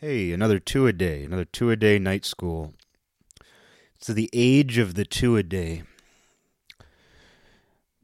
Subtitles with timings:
[0.00, 2.74] Hey, another two a day, another two a day night school.
[3.94, 5.84] It's the age of the two a day.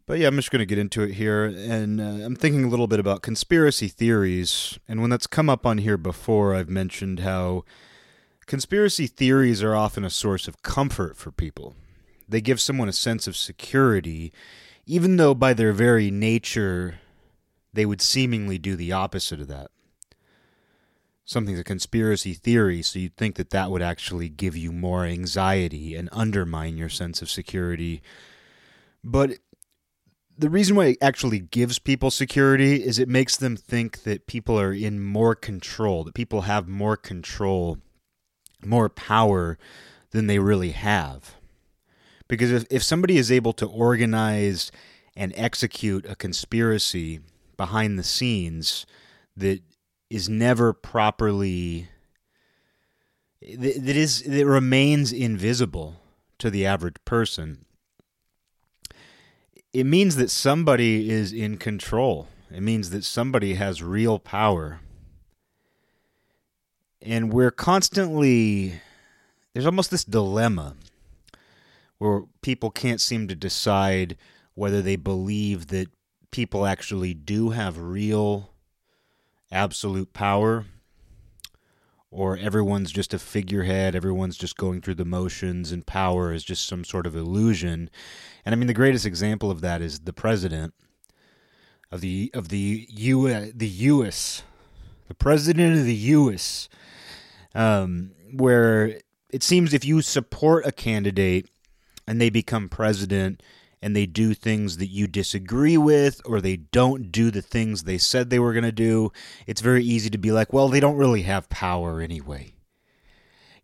[0.07, 1.45] But yeah, I'm just going to get into it here.
[1.45, 4.79] And uh, I'm thinking a little bit about conspiracy theories.
[4.89, 7.65] And when that's come up on here before, I've mentioned how
[8.47, 11.75] conspiracy theories are often a source of comfort for people.
[12.29, 14.33] They give someone a sense of security,
[14.87, 17.01] even though by their very nature,
[17.73, 19.73] they would seemingly do the opposite of that
[21.31, 25.95] something's a conspiracy theory, so you'd think that that would actually give you more anxiety
[25.95, 28.03] and undermine your sense of security.
[29.05, 29.39] But
[30.37, 34.59] the reason why it actually gives people security is it makes them think that people
[34.59, 37.79] are in more control, that people have more control,
[38.65, 39.57] more power
[40.11, 41.37] than they really have.
[42.27, 44.73] Because if, if somebody is able to organize
[45.15, 47.21] and execute a conspiracy
[47.57, 48.85] behind the scenes
[49.37, 49.61] that
[50.11, 51.89] is never properly
[53.41, 55.97] that is that remains invisible
[56.39, 57.65] to the average person.
[59.73, 62.29] It means that somebody is in control.
[62.51, 64.81] It means that somebody has real power.
[67.01, 68.81] And we're constantly
[69.55, 70.77] there's almost this dilemma
[71.99, 74.17] where people can't seem to decide
[74.55, 75.89] whether they believe that
[76.31, 78.50] people actually do have real
[79.51, 80.67] absolute power
[82.11, 86.67] or everyone's just a figurehead, everyone's just going through the motions, and power is just
[86.67, 87.89] some sort of illusion.
[88.45, 90.75] And I mean, the greatest example of that is the president
[91.91, 94.43] of the of the U the U.S.
[95.09, 96.69] the president of the U.S.
[97.55, 101.49] Um, where it seems if you support a candidate
[102.07, 103.43] and they become president,
[103.83, 107.99] and they do things that you disagree with or they don't do the things they
[107.99, 109.11] said they were going to do,
[109.47, 112.53] it's very easy to be like, well, they don't really have power anyway.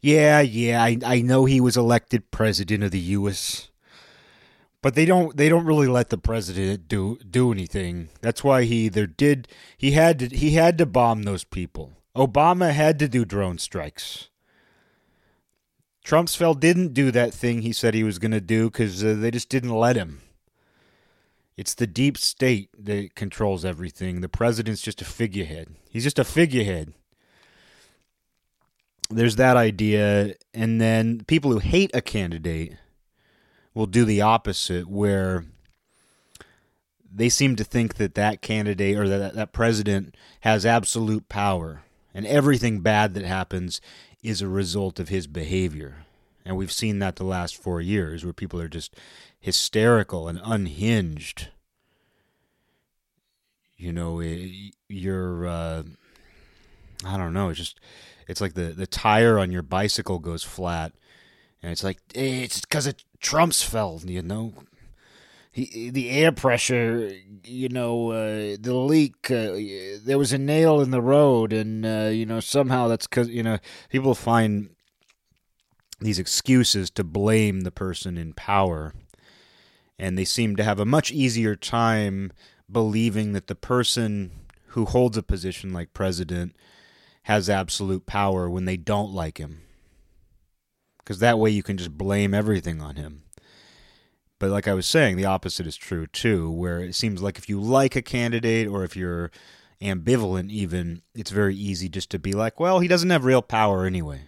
[0.01, 3.71] Yeah, yeah, I, I know he was elected president of the US.
[4.83, 8.11] But they don't they don't really let the president do do anything.
[8.21, 11.95] That's why he either did he had to he had to bomb those people.
[12.15, 14.29] Obama had to do drone strikes.
[16.07, 19.33] Trumpsfeld didn't do that thing he said he was going to do because uh, they
[19.33, 20.21] just didn't let him.
[21.57, 24.21] It's the deep state that controls everything.
[24.21, 25.75] The president's just a figurehead.
[25.91, 26.93] He's just a figurehead.
[29.11, 30.35] There's that idea.
[30.55, 32.77] And then people who hate a candidate
[33.75, 35.45] will do the opposite, where
[37.13, 41.83] they seem to think that that candidate or that, that president has absolute power.
[42.15, 43.81] And everything bad that happens
[44.27, 46.05] is a result of his behavior.
[46.45, 48.95] And we've seen that the last four years where people are just
[49.39, 51.49] hysterical and unhinged.
[53.77, 54.21] You know,
[54.89, 55.83] you're, uh,
[57.05, 57.79] I don't know, it's just,
[58.27, 60.93] it's like the, the tire on your bicycle goes flat.
[61.63, 64.55] And it's like, it's because it Trumpsfeld, you know?
[65.57, 67.11] He, the air pressure,
[67.43, 69.31] you know, uh, the leak.
[69.31, 69.57] Uh,
[70.05, 73.43] there was a nail in the road, and uh, you know somehow that's because you
[73.43, 73.57] know
[73.89, 74.69] people find
[75.99, 78.93] these excuses to blame the person in power,
[79.99, 82.33] and they seem to have a much easier time
[82.71, 84.33] believing that the person
[84.75, 86.55] who holds a position like president
[87.23, 89.63] has absolute power when they don't like him,
[90.99, 93.23] because that way you can just blame everything on him.
[94.39, 97.49] But like I was saying, the opposite is true too, where it seems like if
[97.49, 99.31] you like a candidate or if you're
[99.81, 103.87] ambivalent, even, it's very easy just to be like, well, he doesn't have real power
[103.87, 104.23] anyway.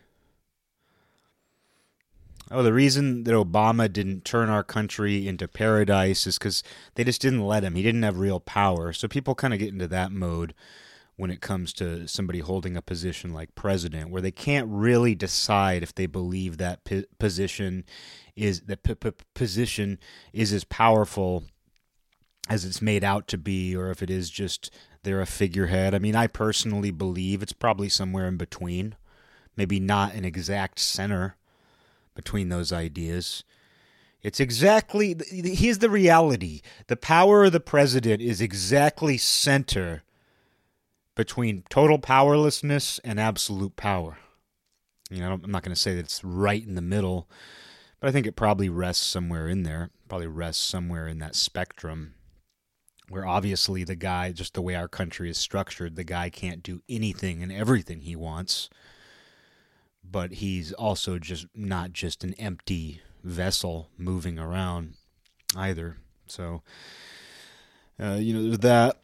[2.50, 6.62] Oh, the reason that Obama didn't turn our country into paradise is because
[6.94, 7.74] they just didn't let him.
[7.74, 8.94] He didn't have real power.
[8.94, 10.54] So people kind of get into that mode
[11.16, 15.82] when it comes to somebody holding a position like president, where they can't really decide
[15.82, 17.84] if they believe that p- position
[18.38, 19.98] is the p- p- position
[20.32, 21.44] is as powerful
[22.48, 25.94] as it's made out to be, or if it is just they're a figurehead.
[25.94, 28.96] I mean, I personally believe it's probably somewhere in between,
[29.56, 31.36] maybe not an exact center
[32.14, 33.44] between those ideas.
[34.22, 40.02] It's exactly here's the reality: the power of the president is exactly center
[41.14, 44.18] between total powerlessness and absolute power.
[45.10, 47.28] You know, I'm not going to say that it's right in the middle,
[48.00, 49.90] but I think it probably rests somewhere in there.
[50.08, 52.14] Probably rests somewhere in that spectrum
[53.08, 56.82] where obviously the guy, just the way our country is structured, the guy can't do
[56.88, 58.68] anything and everything he wants.
[60.08, 64.94] But he's also just not just an empty vessel moving around
[65.56, 65.96] either.
[66.26, 66.62] So,
[68.00, 69.00] uh, you know, there's that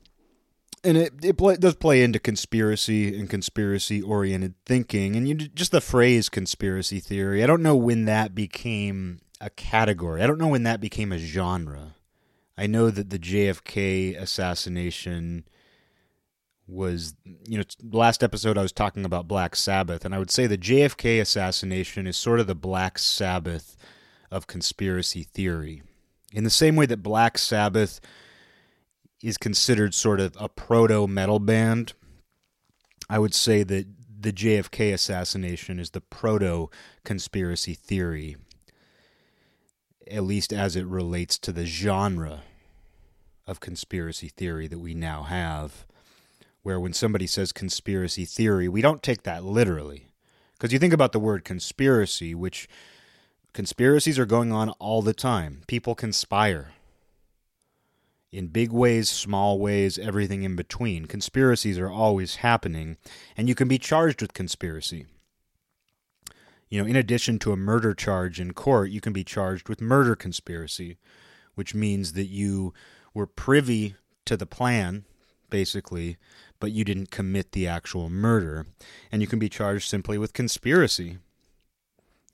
[0.85, 5.73] and it, it play, does play into conspiracy and conspiracy oriented thinking and you, just
[5.73, 10.23] the phrase conspiracy theory i don't know when that became a category.
[10.23, 11.97] I don't know when that became a genre.
[12.57, 15.45] I know that the jfk assassination
[16.67, 17.15] was
[17.47, 20.57] you know last episode i was talking about black sabbath and i would say the
[20.57, 23.77] jfk assassination is sort of the black sabbath
[24.31, 25.83] of conspiracy theory.
[26.33, 28.01] In the same way that black sabbath
[29.25, 31.95] is considered sort of a proto metal band.
[33.09, 33.87] I would say that
[34.21, 36.69] the JFK assassination is the proto
[37.05, 38.37] conspiracy theory,
[40.11, 42.43] at least as it relates to the genre
[43.47, 45.87] of conspiracy theory that we now have.
[46.63, 50.09] Where when somebody says conspiracy theory, we don't take that literally.
[50.53, 52.69] Because you think about the word conspiracy, which
[53.55, 55.63] conspiracies are going on all the time.
[55.67, 56.73] People conspire
[58.35, 61.07] in big ways, small ways, everything in between.
[61.07, 62.97] Conspiracies are always happening,
[63.37, 65.07] and you can be charged with conspiracy.
[66.69, 69.81] You know, in addition to a murder charge in court, you can be charged with
[69.81, 70.99] murder conspiracy,
[71.55, 72.75] which means that you
[73.15, 73.95] were privy
[74.25, 75.05] to the plan,
[75.49, 76.17] basically,
[76.59, 78.67] but you didn't commit the actual murder.
[79.13, 81.19] And you can be charged simply with conspiracy.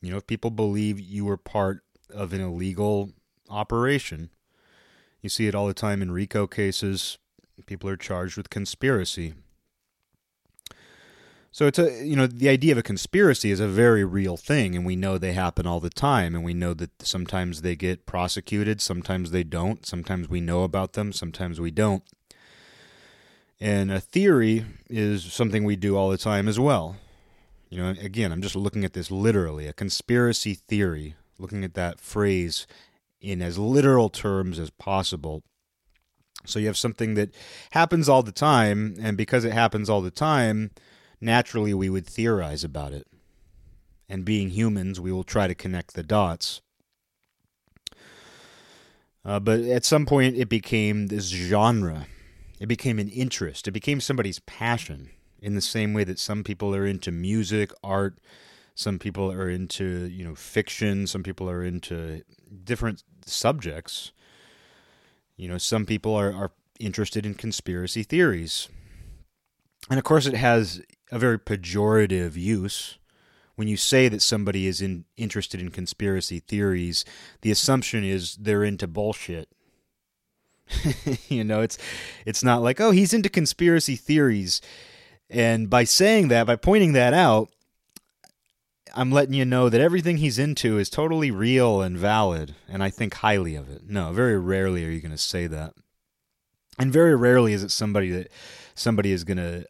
[0.01, 3.11] You know, if people believe you were part of an illegal
[3.51, 4.31] operation,
[5.21, 7.19] you see it all the time in RICO cases.
[7.67, 9.35] People are charged with conspiracy.
[11.53, 14.77] So it's a you know the idea of a conspiracy is a very real thing,
[14.77, 18.07] and we know they happen all the time, and we know that sometimes they get
[18.07, 22.05] prosecuted, sometimes they don't, sometimes we know about them, sometimes we don't.
[23.61, 26.97] And a theory is something we do all the time as well.
[27.69, 32.01] You know, again, I'm just looking at this literally, a conspiracy theory, looking at that
[32.01, 32.67] phrase
[33.21, 35.43] in as literal terms as possible.
[36.47, 37.35] So you have something that
[37.73, 40.71] happens all the time, and because it happens all the time,
[41.21, 43.07] naturally we would theorize about it.
[44.09, 46.63] And being humans, we will try to connect the dots.
[49.25, 52.07] Uh, but at some point, it became this genre.
[52.59, 53.69] It became an interest.
[53.69, 58.19] It became somebody's passion in the same way that some people are into music, art,
[58.75, 62.23] some people are into, you know, fiction, some people are into
[62.65, 64.13] different subjects.
[65.37, 68.69] You know, some people are, are interested in conspiracy theories.
[69.89, 72.99] And of course, it has a very pejorative use.
[73.57, 77.05] When you say that somebody is in, interested in conspiracy theories,
[77.43, 79.49] the assumption is they're into bullshit.
[81.29, 81.77] you know, it's
[82.25, 84.61] it's not like, oh, he's into conspiracy theories.
[85.29, 87.51] And by saying that, by pointing that out,
[88.95, 92.91] I'm letting you know that everything he's into is totally real and valid, and I
[92.91, 93.89] think highly of it.
[93.89, 95.75] No, very rarely are you going to say that.
[96.79, 98.31] And very rarely is it somebody that
[98.75, 99.67] somebody is going to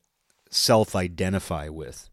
[0.50, 2.08] self identify with.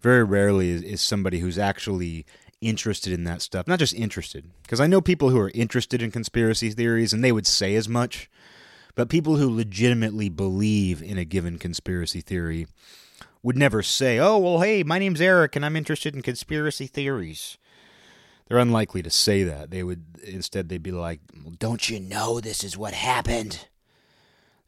[0.00, 2.26] Very rarely is, is somebody who's actually
[2.60, 3.66] interested in that stuff.
[3.66, 7.32] Not just interested, because I know people who are interested in conspiracy theories and they
[7.32, 8.30] would say as much,
[8.94, 12.66] but people who legitimately believe in a given conspiracy theory
[13.46, 17.58] would never say, "Oh, well, hey, my name's Eric and I'm interested in conspiracy theories."
[18.48, 19.70] They're unlikely to say that.
[19.70, 23.68] They would instead they'd be like, well, "Don't you know this is what happened?"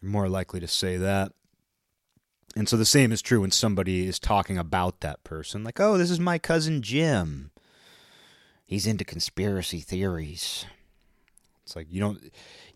[0.01, 1.33] They're more likely to say that.
[2.55, 5.99] And so the same is true when somebody is talking about that person, like, "Oh,
[5.99, 7.51] this is my cousin Jim.
[8.65, 10.67] He's into conspiracy theories."
[11.65, 12.23] It's like you don't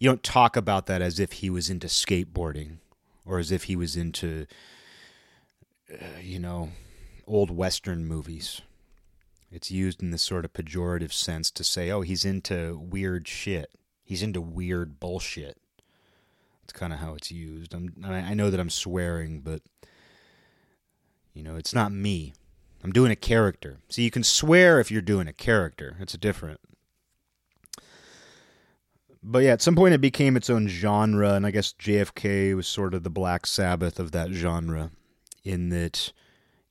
[0.00, 2.79] you don't talk about that as if he was into skateboarding
[3.25, 4.49] or as if he was into
[5.93, 6.71] uh, you know,
[7.27, 8.63] old Western movies.
[9.51, 13.71] It's used in this sort of pejorative sense to say, oh, he's into weird shit.
[14.03, 15.59] He's into weird bullshit.
[16.63, 17.75] That's kind of how it's used.
[17.75, 19.61] I'm, I know that I'm swearing, but,
[21.35, 22.33] you know, it's not me.
[22.83, 23.79] I'm doing a character.
[23.89, 25.97] See, you can swear if you're doing a character.
[26.01, 26.61] It's different.
[29.23, 32.67] But yeah, at some point it became its own genre, and I guess JFK was
[32.67, 34.91] sort of the Black Sabbath of that genre
[35.45, 36.13] in that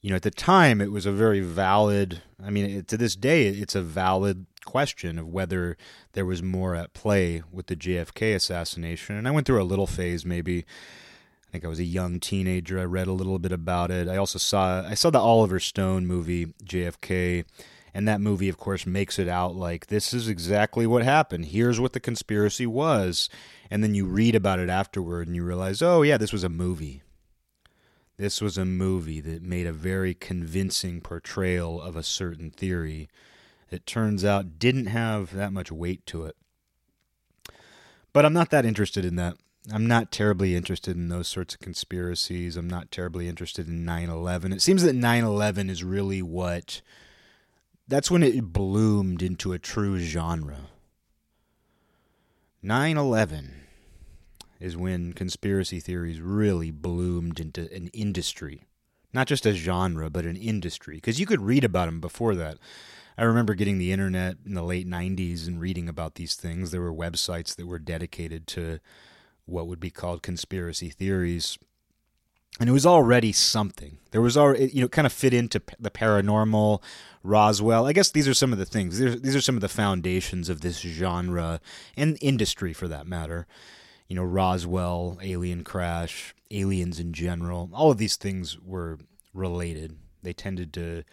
[0.02, 3.48] you know at the time it was a very valid i mean to this day
[3.48, 5.78] it's a valid question of whether
[6.14, 9.16] there was more at play with the JFK assassination.
[9.16, 10.66] And I went through a little phase maybe
[11.48, 14.08] I think I was a young teenager I read a little bit about it.
[14.08, 17.46] I also saw I saw the Oliver Stone movie JFK
[17.94, 21.46] and that movie of course makes it out like this is exactly what happened.
[21.46, 23.30] Here's what the conspiracy was.
[23.70, 26.50] And then you read about it afterward and you realize oh yeah this was a
[26.50, 27.02] movie
[28.22, 33.10] this was a movie that made a very convincing portrayal of a certain theory.
[33.72, 36.36] that turns out didn't have that much weight to it.
[38.14, 39.38] But I'm not that interested in that.
[39.72, 42.58] I'm not terribly interested in those sorts of conspiracies.
[42.58, 44.54] I'm not terribly interested in 9/11.
[44.54, 46.82] It seems that 9/11 is really what
[47.88, 50.70] that's when it bloomed into a true genre.
[52.62, 53.61] 9/11
[54.62, 58.62] is when conspiracy theories really bloomed into an industry.
[59.12, 60.96] Not just a genre, but an industry.
[60.96, 62.58] Because you could read about them before that.
[63.18, 66.72] I remember getting the internet in the late 90s and reading about these things.
[66.72, 68.80] There were websites that were dedicated to
[69.46, 71.58] what would be called conspiracy theories.
[72.60, 73.98] And it was already something.
[74.12, 76.82] There was already, you know, kind of fit into the paranormal,
[77.24, 77.88] Roswell.
[77.88, 79.00] I guess these are some of the things.
[79.00, 81.60] These are some of the foundations of this genre
[81.98, 83.48] and industry for that matter.
[84.12, 87.70] You know, Roswell, alien crash, aliens in general.
[87.72, 88.98] All of these things were
[89.34, 89.96] related.
[90.22, 91.06] They tended to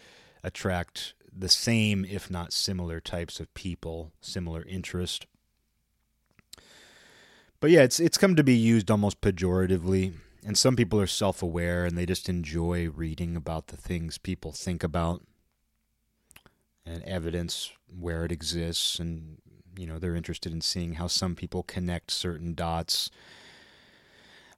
[0.43, 5.27] attract the same, if not similar, types of people, similar interest.
[7.61, 10.15] But yeah, it's it's come to be used almost pejoratively,
[10.45, 14.83] and some people are self-aware and they just enjoy reading about the things people think
[14.83, 15.23] about
[16.85, 19.37] and evidence where it exists and
[19.79, 23.09] you know they're interested in seeing how some people connect certain dots.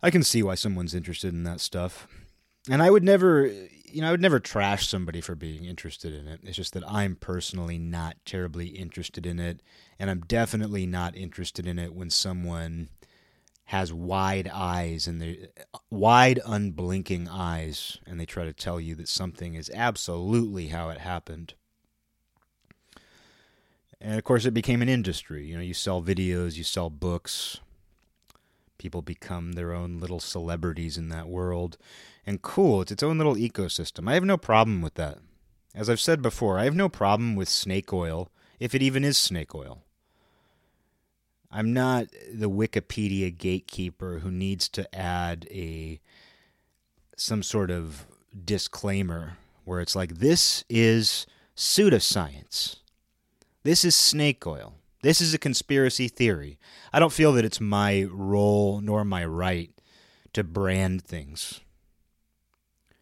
[0.04, 2.08] I can see why someone's interested in that stuff.
[2.70, 3.52] And I would never
[3.92, 6.40] you know, I would never trash somebody for being interested in it.
[6.44, 9.62] It's just that I'm personally not terribly interested in it,
[10.00, 12.90] and I'm definitely not interested in it when someone
[13.66, 15.48] has wide eyes and they
[15.90, 20.98] wide unblinking eyes and they try to tell you that something is absolutely how it
[20.98, 21.54] happened.
[24.02, 25.46] And of course it became an industry.
[25.46, 27.60] You know, you sell videos, you sell books.
[28.78, 31.78] People become their own little celebrities in that world
[32.26, 32.82] and cool.
[32.82, 34.10] It's its own little ecosystem.
[34.10, 35.20] I have no problem with that.
[35.76, 38.30] As I've said before, I have no problem with snake oil,
[38.60, 39.84] if it even is snake oil.
[41.52, 46.00] I'm not the Wikipedia gatekeeper who needs to add a
[47.16, 48.08] some sort of
[48.46, 52.81] disclaimer where it's like this is pseudoscience.
[53.64, 54.76] This is snake oil.
[55.04, 56.60] This is a conspiracy theory.
[56.94, 59.72] I don't feel that it's my role nor my right
[60.34, 61.62] to brand things.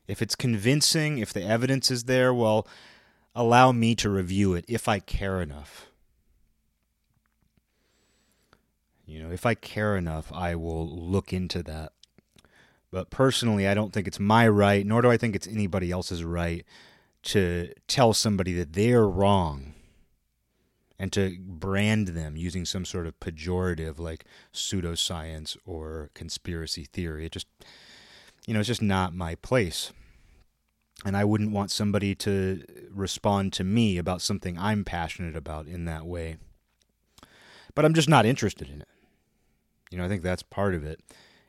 [0.07, 2.67] If it's convincing, if the evidence is there, well,
[3.35, 5.87] allow me to review it if I care enough.
[9.05, 11.93] You know, if I care enough, I will look into that.
[12.91, 16.23] But personally, I don't think it's my right, nor do I think it's anybody else's
[16.23, 16.65] right
[17.23, 19.73] to tell somebody that they're wrong
[20.99, 27.25] and to brand them using some sort of pejorative like pseudoscience or conspiracy theory.
[27.25, 27.47] It just,
[28.45, 29.93] you know, it's just not my place
[31.05, 35.85] and I wouldn't want somebody to respond to me about something I'm passionate about in
[35.85, 36.37] that way.
[37.73, 38.87] But I'm just not interested in it.
[39.91, 41.01] You know, I think that's part of it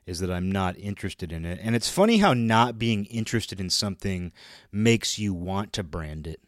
[0.07, 1.59] is that I'm not interested in it.
[1.63, 4.33] And it's funny how not being interested in something
[4.73, 6.41] makes you want to brand it.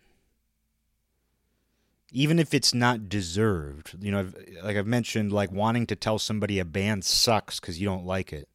[2.12, 3.97] Even if it's not deserved.
[4.00, 4.31] You know,
[4.62, 8.33] like I've mentioned like wanting to tell somebody a band sucks cuz you don't like
[8.33, 8.49] it.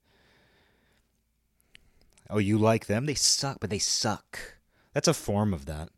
[2.29, 3.05] Oh, you like them?
[3.05, 4.57] They suck, but they suck.
[4.93, 5.89] That's a form of that.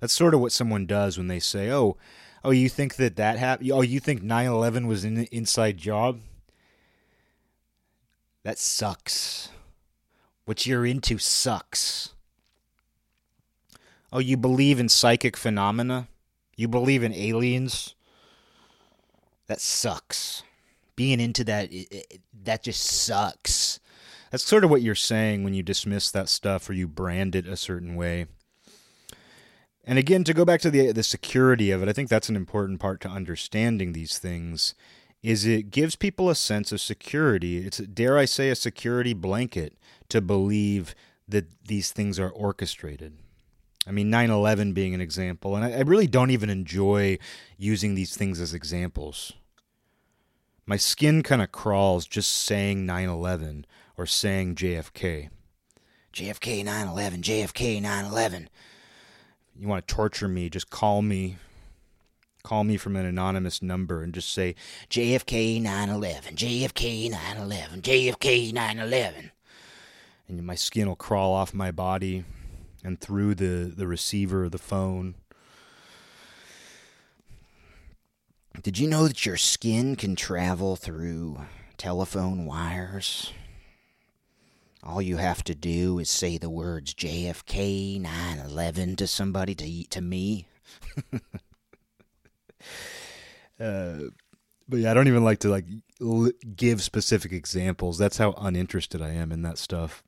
[0.00, 1.96] That's sort of what someone does when they say, "Oh,
[2.44, 3.70] oh, you think that that happened?
[3.72, 6.20] Oh, you think 9/11 was an inside job?
[8.44, 9.48] That sucks.
[10.44, 12.10] What you're into sucks."
[14.12, 16.08] Oh, you believe in psychic phenomena?
[16.56, 17.94] You believe in aliens?
[19.46, 20.42] That sucks.
[20.96, 21.70] Being into that
[22.44, 23.80] that just sucks.
[24.30, 27.46] That's sort of what you're saying when you dismiss that stuff or you brand it
[27.46, 28.26] a certain way.
[29.84, 32.36] And again, to go back to the the security of it, I think that's an
[32.36, 34.74] important part to understanding these things.
[35.22, 37.58] Is it gives people a sense of security?
[37.66, 39.76] It's dare I say a security blanket
[40.10, 40.94] to believe
[41.26, 43.14] that these things are orchestrated.
[43.86, 47.18] I mean, 9 11 being an example, and I, I really don't even enjoy
[47.58, 49.32] using these things as examples.
[50.66, 53.66] My skin kind of crawls just saying 9 11
[53.98, 55.28] or saying JFK.
[56.14, 58.48] JFK 9 11, JFK 9 11.
[59.58, 61.36] You want to torture me, just call me.
[62.42, 64.54] Call me from an anonymous number and just say
[64.90, 69.30] JFK 9 11, JFK 9 11, JFK 9 11.
[70.28, 72.24] And my skin will crawl off my body
[72.84, 75.14] and through the, the receiver of the phone.
[78.62, 81.40] Did you know that your skin can travel through
[81.76, 83.32] telephone wires?
[84.82, 90.00] All you have to do is say the words JFK 9/11 to somebody to to
[90.02, 90.46] me.
[93.58, 93.94] uh,
[94.68, 95.64] but yeah, I don't even like to like
[96.54, 97.96] give specific examples.
[97.96, 100.02] That's how uninterested I am in that stuff.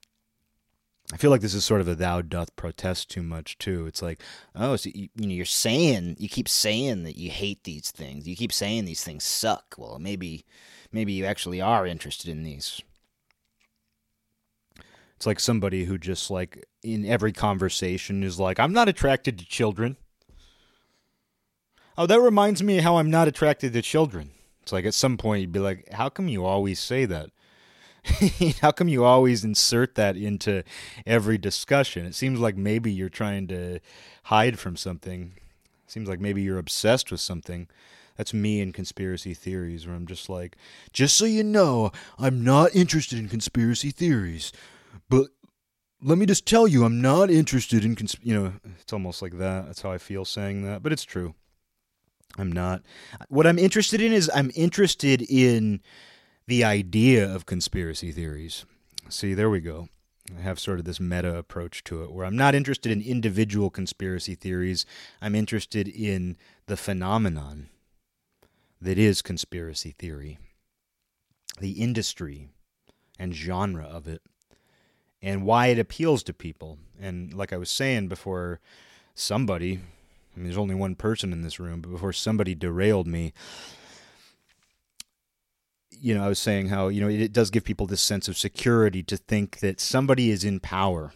[1.12, 3.86] I feel like this is sort of a thou doth protest too much too.
[3.86, 4.20] It's like,
[4.56, 8.26] oh, so you, you know, you're saying you keep saying that you hate these things.
[8.26, 9.76] You keep saying these things suck.
[9.78, 10.44] Well, maybe,
[10.90, 12.82] maybe you actually are interested in these.
[15.14, 19.46] It's like somebody who just like in every conversation is like, I'm not attracted to
[19.46, 19.96] children.
[21.96, 24.32] Oh, that reminds me how I'm not attracted to children.
[24.62, 27.30] It's like at some point you'd be like, how come you always say that?
[28.60, 30.62] how come you always insert that into
[31.06, 32.06] every discussion?
[32.06, 33.80] It seems like maybe you're trying to
[34.24, 35.32] hide from something.
[35.84, 37.68] It seems like maybe you're obsessed with something.
[38.16, 40.56] That's me in conspiracy theories, where I'm just like,
[40.92, 44.52] just so you know, I'm not interested in conspiracy theories.
[45.08, 45.28] But
[46.02, 49.38] let me just tell you, I'm not interested in, cons-, you know, it's almost like
[49.38, 49.66] that.
[49.66, 51.34] That's how I feel saying that, but it's true.
[52.38, 52.82] I'm not.
[53.28, 55.80] What I'm interested in is I'm interested in
[56.46, 58.64] the idea of conspiracy theories.
[59.08, 59.88] See, there we go.
[60.36, 63.70] I have sort of this meta approach to it where I'm not interested in individual
[63.70, 64.86] conspiracy theories.
[65.20, 66.36] I'm interested in
[66.66, 67.68] the phenomenon
[68.80, 70.38] that is conspiracy theory,
[71.60, 72.48] the industry
[73.18, 74.22] and genre of it,
[75.22, 76.78] and why it appeals to people.
[77.00, 78.60] And like I was saying before,
[79.14, 79.80] somebody,
[80.34, 83.32] I mean, there's only one person in this room, but before somebody derailed me,
[86.00, 88.28] you know, I was saying how, you know, it, it does give people this sense
[88.28, 91.12] of security to think that somebody is in power.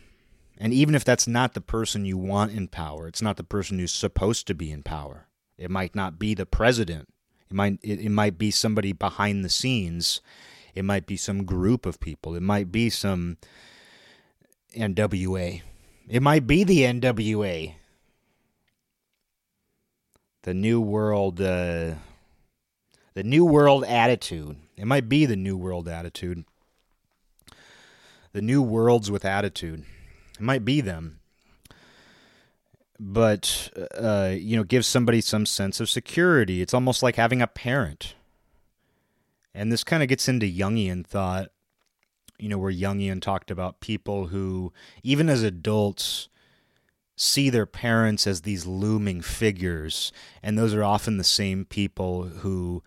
[0.59, 3.79] And even if that's not the person you want in power, it's not the person
[3.79, 5.27] who's supposed to be in power.
[5.57, 7.09] It might not be the president.
[7.51, 10.21] It might it, it might be somebody behind the scenes.
[10.75, 12.35] It might be some group of people.
[12.35, 13.39] It might be some
[14.77, 15.63] NWA.
[16.09, 17.75] It might be the NWA.
[20.43, 21.95] The New World uh,
[23.21, 24.57] the New World Attitude.
[24.79, 26.47] It might be the New World Attitude.
[28.33, 29.85] The New Worlds with Attitude.
[30.37, 31.21] It might be them.
[32.99, 36.63] But, uh, you know, gives somebody some sense of security.
[36.63, 38.15] It's almost like having a parent.
[39.53, 41.51] And this kind of gets into Jungian thought,
[42.39, 46.31] you know, where Jungian talked about people who, even as adults,
[47.17, 50.11] see their parents as these looming figures.
[50.43, 52.83] And those are often the same people who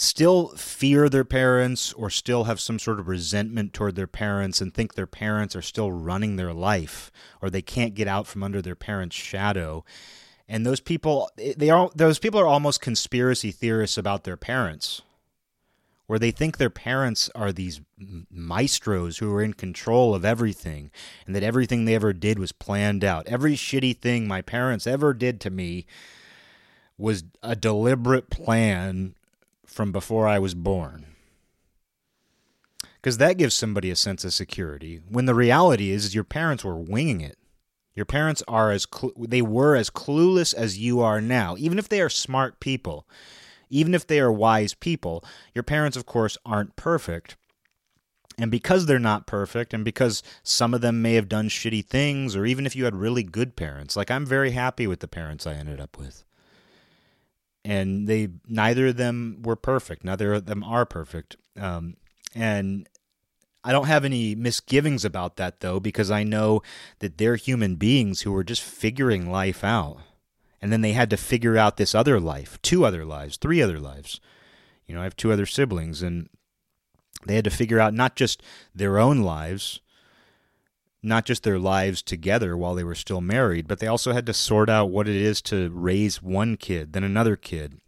[0.00, 4.72] still fear their parents or still have some sort of resentment toward their parents and
[4.72, 7.10] think their parents are still running their life
[7.42, 9.84] or they can't get out from under their parents' shadow.
[10.48, 15.02] And those people they are those people are almost conspiracy theorists about their parents.
[16.06, 17.80] Where they think their parents are these
[18.30, 20.92] maestros who are in control of everything
[21.26, 23.26] and that everything they ever did was planned out.
[23.26, 25.86] Every shitty thing my parents ever did to me
[26.96, 29.16] was a deliberate plan
[29.78, 31.06] from before I was born.
[32.96, 35.00] Because that gives somebody a sense of security.
[35.08, 37.38] When the reality is, is your parents were winging it.
[37.94, 41.54] Your parents are as cl- they were as clueless as you are now.
[41.58, 43.06] Even if they are smart people,
[43.70, 47.36] even if they are wise people, your parents of course aren't perfect.
[48.36, 52.34] And because they're not perfect, and because some of them may have done shitty things,
[52.34, 55.46] or even if you had really good parents, like I'm very happy with the parents
[55.46, 56.24] I ended up with
[57.68, 60.02] and they neither of them were perfect.
[60.02, 61.36] Neither of them are perfect.
[61.60, 61.98] Um,
[62.34, 62.88] and
[63.62, 66.62] I don't have any misgivings about that though, because I know
[67.00, 69.98] that they're human beings who were just figuring life out,
[70.62, 73.78] and then they had to figure out this other life, two other lives, three other
[73.78, 74.18] lives.
[74.86, 76.30] You know, I have two other siblings, and
[77.26, 78.42] they had to figure out not just
[78.74, 79.80] their own lives,
[81.02, 84.34] not just their lives together while they were still married, but they also had to
[84.34, 87.80] sort out what it is to raise one kid, then another kid.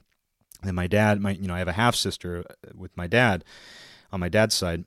[0.62, 2.44] And my dad, my you know, I have a half sister
[2.74, 3.44] with my dad
[4.12, 4.84] on my dad's side,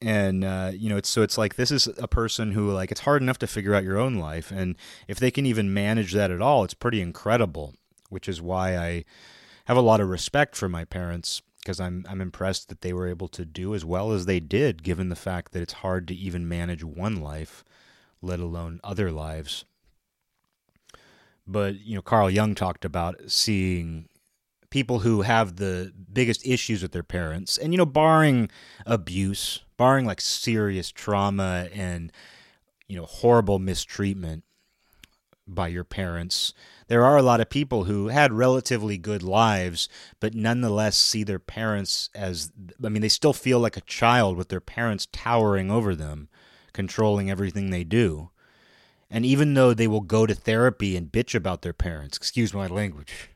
[0.00, 3.00] and uh, you know, it's so it's like this is a person who like it's
[3.00, 4.76] hard enough to figure out your own life, and
[5.08, 7.74] if they can even manage that at all, it's pretty incredible.
[8.08, 9.04] Which is why I
[9.64, 13.08] have a lot of respect for my parents because I'm I'm impressed that they were
[13.08, 16.14] able to do as well as they did, given the fact that it's hard to
[16.14, 17.64] even manage one life,
[18.22, 19.64] let alone other lives.
[21.44, 24.08] But you know, Carl Jung talked about seeing
[24.70, 28.48] people who have the biggest issues with their parents, and you know, barring
[28.86, 32.12] abuse, barring like serious trauma and
[32.86, 34.44] you know horrible mistreatment
[35.46, 36.52] by your parents
[36.88, 39.88] there are a lot of people who had relatively good lives,
[40.20, 42.52] but nonetheless see their parents as
[42.84, 46.28] I mean, they still feel like a child with their parents towering over them,
[46.72, 48.30] controlling everything they do.
[49.10, 52.66] And even though they will go to therapy and bitch about their parents, excuse my
[52.66, 53.30] language,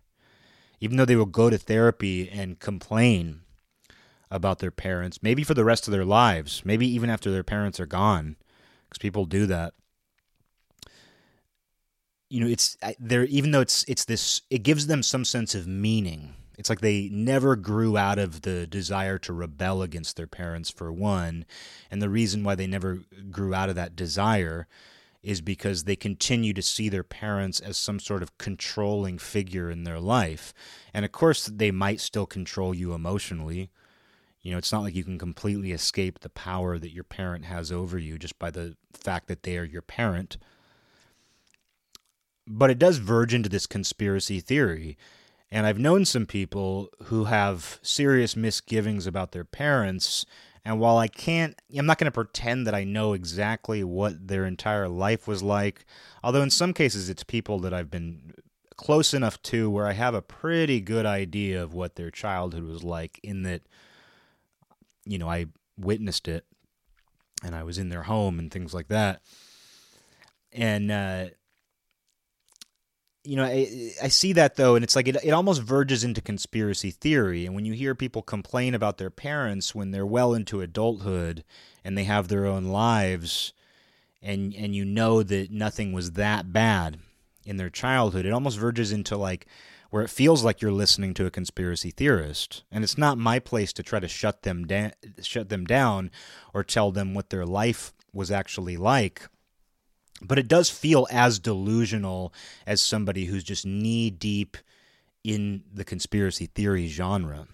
[0.81, 3.40] even though they will go to therapy and complain
[4.31, 7.81] about their parents, maybe for the rest of their lives, maybe even after their parents
[7.81, 8.37] are gone,
[8.88, 9.75] because people do that.
[12.31, 13.25] You know, it's there.
[13.25, 16.35] Even though it's it's this, it gives them some sense of meaning.
[16.57, 20.93] It's like they never grew out of the desire to rebel against their parents, for
[20.93, 21.45] one,
[21.90, 24.66] and the reason why they never grew out of that desire
[25.23, 29.85] is because they continue to see their parents as some sort of controlling figure in
[29.85, 30.55] their life.
[30.95, 33.71] And of course, they might still control you emotionally.
[34.40, 37.71] You know, it's not like you can completely escape the power that your parent has
[37.71, 40.38] over you just by the fact that they are your parent.
[42.46, 44.96] But it does verge into this conspiracy theory.
[45.50, 50.24] And I've known some people who have serious misgivings about their parents
[50.64, 54.44] and while I can't, I'm not going to pretend that I know exactly what their
[54.44, 55.87] entire life was like,
[56.22, 58.35] although in some cases it's people that I've been
[58.76, 62.83] close enough to where I have a pretty good idea of what their childhood was
[62.83, 63.62] like, in that,
[65.07, 65.46] you know, I
[65.79, 66.44] witnessed it
[67.42, 69.22] and I was in their home and things like that.
[70.53, 71.26] And, uh,
[73.25, 76.21] you know, I, I see that though, and it's like it, it almost verges into
[76.21, 77.45] conspiracy theory.
[77.47, 81.45] And when you hear people complain about their parents when they're well into adulthood
[81.85, 83.53] and they have their own lives,
[84.23, 86.99] and and you know that nothing was that bad
[87.45, 89.47] in their childhood, it almost verges into like
[89.91, 92.63] where it feels like you're listening to a conspiracy theorist.
[92.71, 96.11] And it's not my place to try to shut them down, shut them down,
[96.55, 99.29] or tell them what their life was actually like
[100.23, 102.33] but it does feel as delusional
[102.67, 104.57] as somebody who's just knee deep
[105.25, 107.47] in the conspiracy theory genre.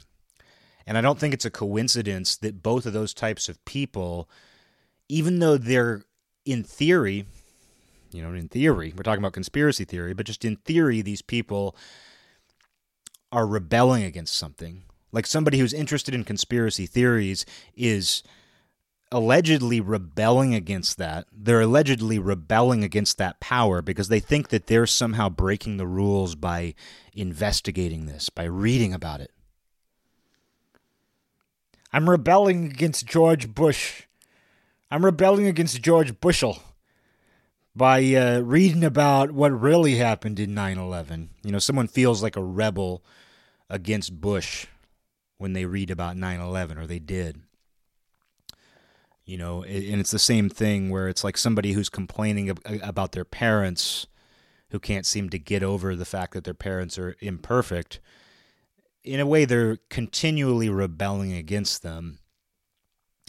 [0.86, 4.28] And I don't think it's a coincidence that both of those types of people,
[5.08, 6.04] even though they're
[6.44, 7.26] in theory,
[8.12, 11.76] you know, in theory, we're talking about conspiracy theory, but just in theory, these people
[13.32, 14.82] are rebelling against something.
[15.10, 18.22] Like somebody who's interested in conspiracy theories is
[19.12, 21.26] allegedly rebelling against that.
[21.32, 26.34] They're allegedly rebelling against that power because they think that they're somehow breaking the rules
[26.34, 26.74] by
[27.12, 29.30] investigating this, by reading about it.
[31.92, 34.02] I'm rebelling against George Bush.
[34.90, 36.62] I'm rebelling against George Bushel
[37.74, 41.30] by uh, reading about what really happened in 9 11.
[41.42, 43.04] You know, someone feels like a rebel
[43.70, 44.66] against Bush
[45.38, 47.40] when they read about 9 11, or they did
[49.26, 53.24] you know and it's the same thing where it's like somebody who's complaining about their
[53.24, 54.06] parents
[54.70, 58.00] who can't seem to get over the fact that their parents are imperfect.
[59.04, 62.18] In a way they're continually rebelling against them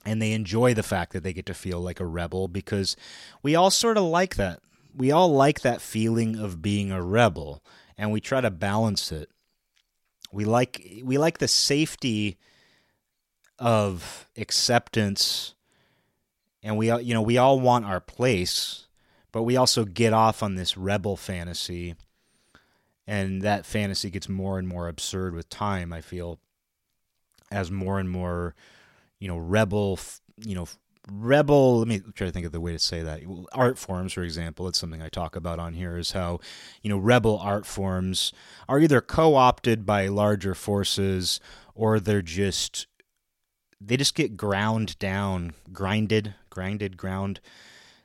[0.05, 2.95] and they enjoy the fact that they get to feel like a rebel because
[3.43, 4.61] we all sort of like that.
[4.95, 7.63] We all like that feeling of being a rebel
[7.97, 9.29] and we try to balance it.
[10.31, 12.37] We like we like the safety
[13.59, 15.53] of acceptance
[16.63, 18.87] and we you know we all want our place,
[19.31, 21.95] but we also get off on this rebel fantasy,
[23.05, 25.93] and that fantasy gets more and more absurd with time.
[25.93, 26.39] I feel
[27.51, 28.55] as more and more,
[29.19, 29.99] you know, rebel,
[30.37, 30.67] you know,
[31.11, 33.21] rebel let me try to think of the way to say that
[33.53, 36.39] art forms for example it's something i talk about on here is how
[36.81, 38.33] you know rebel art forms
[38.67, 41.39] are either co-opted by larger forces
[41.73, 42.87] or they're just
[43.79, 47.39] they just get ground down grinded grinded, ground.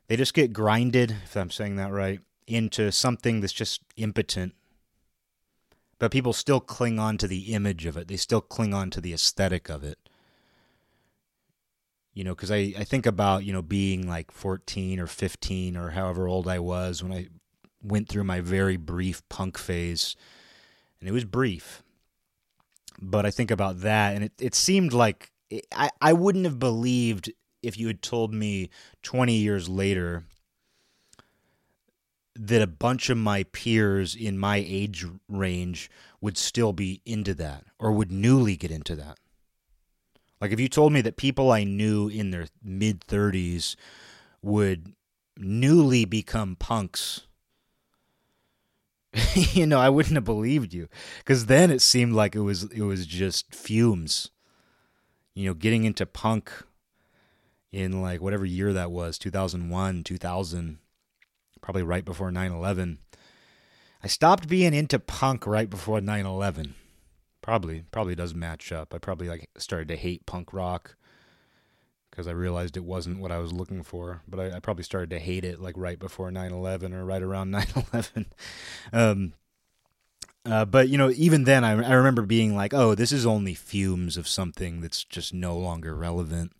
[0.08, 4.54] They just get grinded, if I'm saying that right, into something that's just impotent.
[5.98, 8.08] But people still cling on to the image of it.
[8.08, 9.96] They still cling on to the aesthetic of it.
[12.12, 15.92] You know, because I, I think about, you know, being like 14 or 15 or
[15.92, 17.28] however old I was when I
[17.82, 20.14] went through my very brief punk phase.
[21.00, 21.82] And it was brief.
[23.00, 25.31] But I think about that, and it, it seemed like
[25.74, 28.70] I, I wouldn't have believed if you had told me
[29.02, 30.24] 20 years later
[32.34, 37.64] that a bunch of my peers in my age range would still be into that
[37.78, 39.18] or would newly get into that.
[40.40, 43.76] Like if you told me that people I knew in their mid 30s
[44.40, 44.94] would
[45.36, 47.26] newly become punks,
[49.34, 50.88] you know, I wouldn't have believed you
[51.24, 54.30] cuz then it seemed like it was it was just fumes.
[55.34, 56.52] You know, getting into punk
[57.72, 60.78] in like whatever year that was 2001 2000
[61.62, 62.98] probably right before 9-11
[64.02, 66.72] i stopped being into punk right before 9-11
[67.40, 68.94] probably probably does match up.
[68.94, 70.96] I probably like started to hate punk rock
[72.10, 75.10] because i realized it wasn't what i was looking for but I, I probably started
[75.10, 78.26] to hate it like right before 9-11 or right around 9-11
[78.92, 79.32] um,
[80.44, 83.54] Uh, but you know, even then, I, I remember being like, "Oh, this is only
[83.54, 86.52] fumes of something that's just no longer relevant."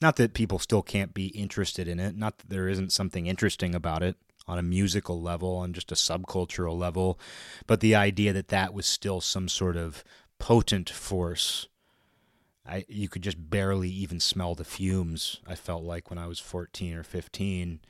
[0.00, 2.16] Not that people still can't be interested in it.
[2.16, 4.16] Not that there isn't something interesting about it
[4.48, 7.18] on a musical level, on just a subcultural level,
[7.66, 10.04] but the idea that that was still some sort of
[10.38, 11.68] potent force.
[12.66, 15.40] I you could just barely even smell the fumes.
[15.46, 17.80] I felt like when I was fourteen or fifteen,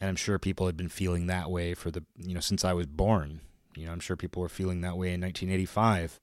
[0.00, 2.72] and I'm sure people had been feeling that way for the you know since I
[2.72, 3.40] was born.
[3.78, 6.20] You know, I'm sure people were feeling that way in 1985.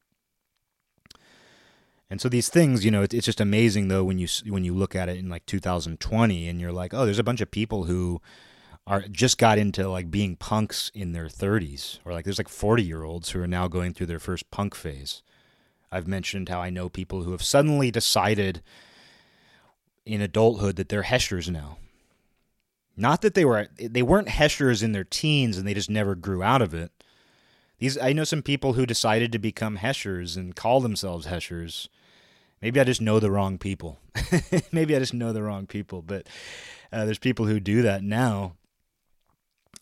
[2.09, 4.73] And so these things, you know, it, it's just amazing though when you when you
[4.73, 7.85] look at it in like 2020 and you're like, oh, there's a bunch of people
[7.85, 8.21] who
[8.87, 12.83] are just got into like being punks in their 30s, or like there's like 40
[12.83, 15.23] year olds who are now going through their first punk phase.
[15.91, 18.61] I've mentioned how I know people who have suddenly decided
[20.05, 21.77] in adulthood that they're heshers now.
[22.95, 26.43] Not that they were they weren't heshers in their teens and they just never grew
[26.43, 26.91] out of it.
[27.79, 31.89] These I know some people who decided to become heshers and call themselves heshers.
[32.61, 33.99] Maybe I just know the wrong people.
[34.71, 36.27] Maybe I just know the wrong people, but
[36.91, 38.55] uh, there's people who do that now.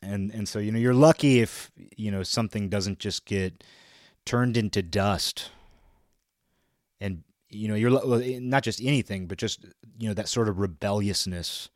[0.01, 3.63] And and so you know you're lucky if you know something doesn't just get
[4.25, 5.51] turned into dust.
[6.99, 9.65] And you know you're not just anything, but just
[9.99, 11.69] you know that sort of rebelliousness.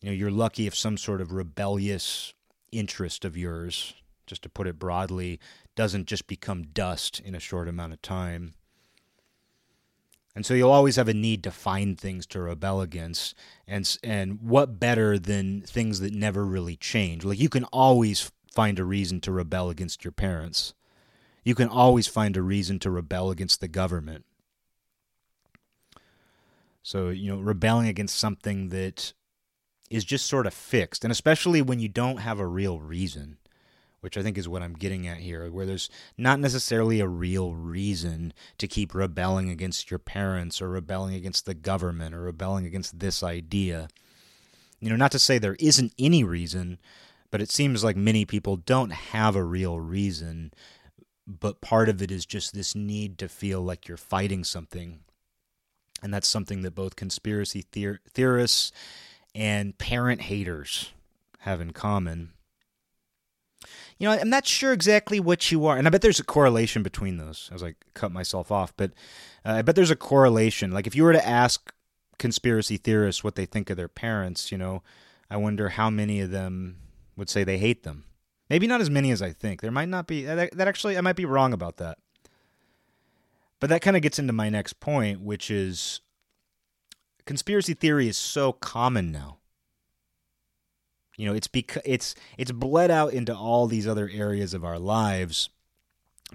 [0.00, 2.32] You know you're lucky if some sort of rebellious
[2.72, 3.94] interest of yours
[4.28, 5.40] just to put it broadly,
[5.74, 8.54] doesn't just become dust in a short amount of time.
[10.36, 13.34] And so you'll always have a need to find things to rebel against.
[13.66, 17.24] And, and what better than things that never really change?
[17.24, 20.74] Like you can always find a reason to rebel against your parents.
[21.42, 24.26] You can always find a reason to rebel against the government.
[26.82, 29.12] So, you know, rebelling against something that
[29.90, 33.38] is just sort of fixed, and especially when you don't have a real reason
[34.00, 37.54] which I think is what I'm getting at here, where there's not necessarily a real
[37.54, 43.00] reason to keep rebelling against your parents or rebelling against the government or rebelling against
[43.00, 43.88] this idea.
[44.80, 46.78] You know, not to say there isn't any reason,
[47.30, 50.52] but it seems like many people don't have a real reason,
[51.26, 55.00] but part of it is just this need to feel like you're fighting something.
[56.02, 58.70] And that's something that both conspiracy theor- theorists
[59.34, 60.92] and parent haters
[61.40, 62.30] have in common
[63.98, 66.82] you know, I'm not sure exactly what you are, and I bet there's a correlation
[66.82, 67.50] between those.
[67.52, 68.92] As I cut myself off, but
[69.44, 70.70] uh, I bet there's a correlation.
[70.70, 71.72] Like if you were to ask
[72.18, 74.82] conspiracy theorists what they think of their parents, you know,
[75.30, 76.76] I wonder how many of them
[77.16, 78.04] would say they hate them.
[78.48, 79.60] Maybe not as many as I think.
[79.60, 80.24] There might not be.
[80.24, 81.98] That, that actually, I might be wrong about that.
[83.60, 86.00] But that kind of gets into my next point, which is
[87.26, 89.38] conspiracy theory is so common now.
[91.18, 94.78] You know, it's because it's it's bled out into all these other areas of our
[94.78, 95.50] lives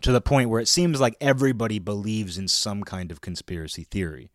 [0.01, 4.29] to the point where it seems like everybody believes in some kind of conspiracy theory.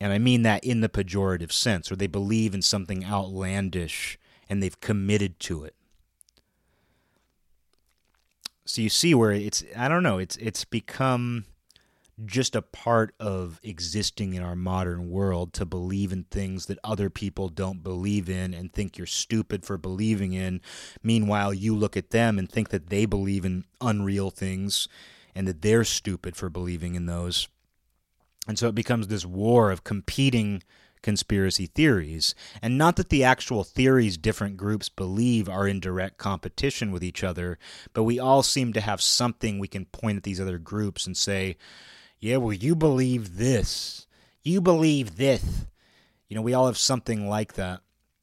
[0.00, 4.62] And I mean that in the pejorative sense, or they believe in something outlandish and
[4.62, 5.74] they've committed to it.
[8.64, 11.44] So you see where it's I don't know, it's it's become
[12.24, 17.10] just a part of existing in our modern world to believe in things that other
[17.10, 20.60] people don't believe in and think you're stupid for believing in.
[21.02, 24.88] Meanwhile, you look at them and think that they believe in unreal things
[25.34, 27.48] and that they're stupid for believing in those.
[28.46, 30.62] And so it becomes this war of competing
[31.02, 32.34] conspiracy theories.
[32.62, 37.22] And not that the actual theories different groups believe are in direct competition with each
[37.22, 37.58] other,
[37.92, 41.16] but we all seem to have something we can point at these other groups and
[41.16, 41.56] say,
[42.24, 44.06] yeah, well, you believe this.
[44.42, 45.66] You believe this.
[46.26, 47.82] You know, we all have something like that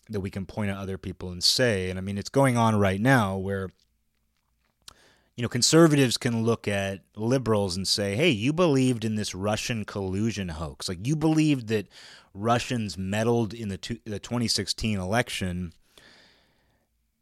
[0.10, 1.88] that we can point at other people and say.
[1.88, 3.70] And I mean, it's going on right now where,
[5.36, 9.86] you know, conservatives can look at liberals and say, hey, you believed in this Russian
[9.86, 10.90] collusion hoax.
[10.90, 11.88] Like, you believed that
[12.34, 15.74] Russians meddled in the, two, the 2016 election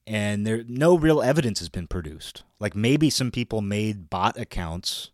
[0.08, 2.44] and there no real evidence has been produced.
[2.58, 5.12] Like maybe some people made bot accounts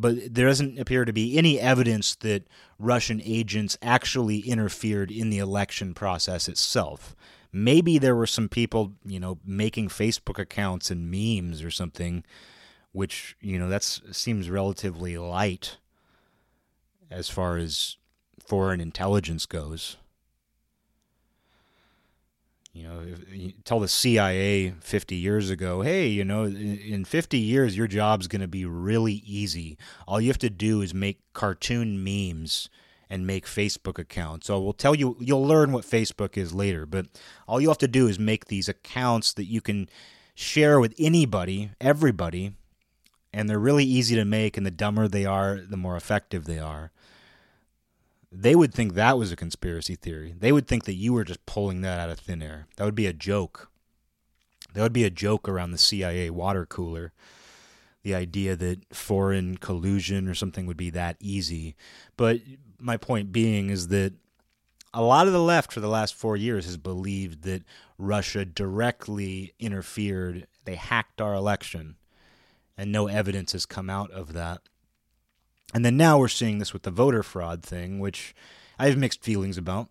[0.00, 2.46] but there doesn't appear to be any evidence that
[2.78, 7.16] Russian agents actually interfered in the election process itself.
[7.52, 12.22] Maybe there were some people, you know, making Facebook accounts and memes or something,
[12.92, 15.78] which, you know, that seems relatively light
[17.10, 17.96] as far as
[18.38, 19.96] foreign intelligence goes.
[22.72, 23.02] You know,
[23.32, 28.28] you tell the CIA 50 years ago, hey, you know, in 50 years, your job's
[28.28, 29.76] going to be really easy.
[30.06, 32.68] All you have to do is make cartoon memes
[33.10, 34.46] and make Facebook accounts.
[34.46, 37.06] So we'll tell you, you'll learn what Facebook is later, but
[37.46, 39.88] all you have to do is make these accounts that you can
[40.34, 42.52] share with anybody, everybody,
[43.32, 46.58] and they're really easy to make, and the dumber they are, the more effective they
[46.58, 46.92] are.
[48.30, 50.34] They would think that was a conspiracy theory.
[50.38, 52.66] They would think that you were just pulling that out of thin air.
[52.76, 53.70] That would be a joke.
[54.74, 57.12] That would be a joke around the CIA water cooler.
[58.02, 61.74] The idea that foreign collusion or something would be that easy.
[62.16, 62.40] But
[62.78, 64.12] my point being is that
[64.94, 67.62] a lot of the left for the last four years has believed that
[67.98, 70.46] Russia directly interfered.
[70.64, 71.96] They hacked our election,
[72.76, 74.60] and no evidence has come out of that.
[75.74, 78.34] And then now we're seeing this with the voter fraud thing, which
[78.78, 79.88] I have mixed feelings about.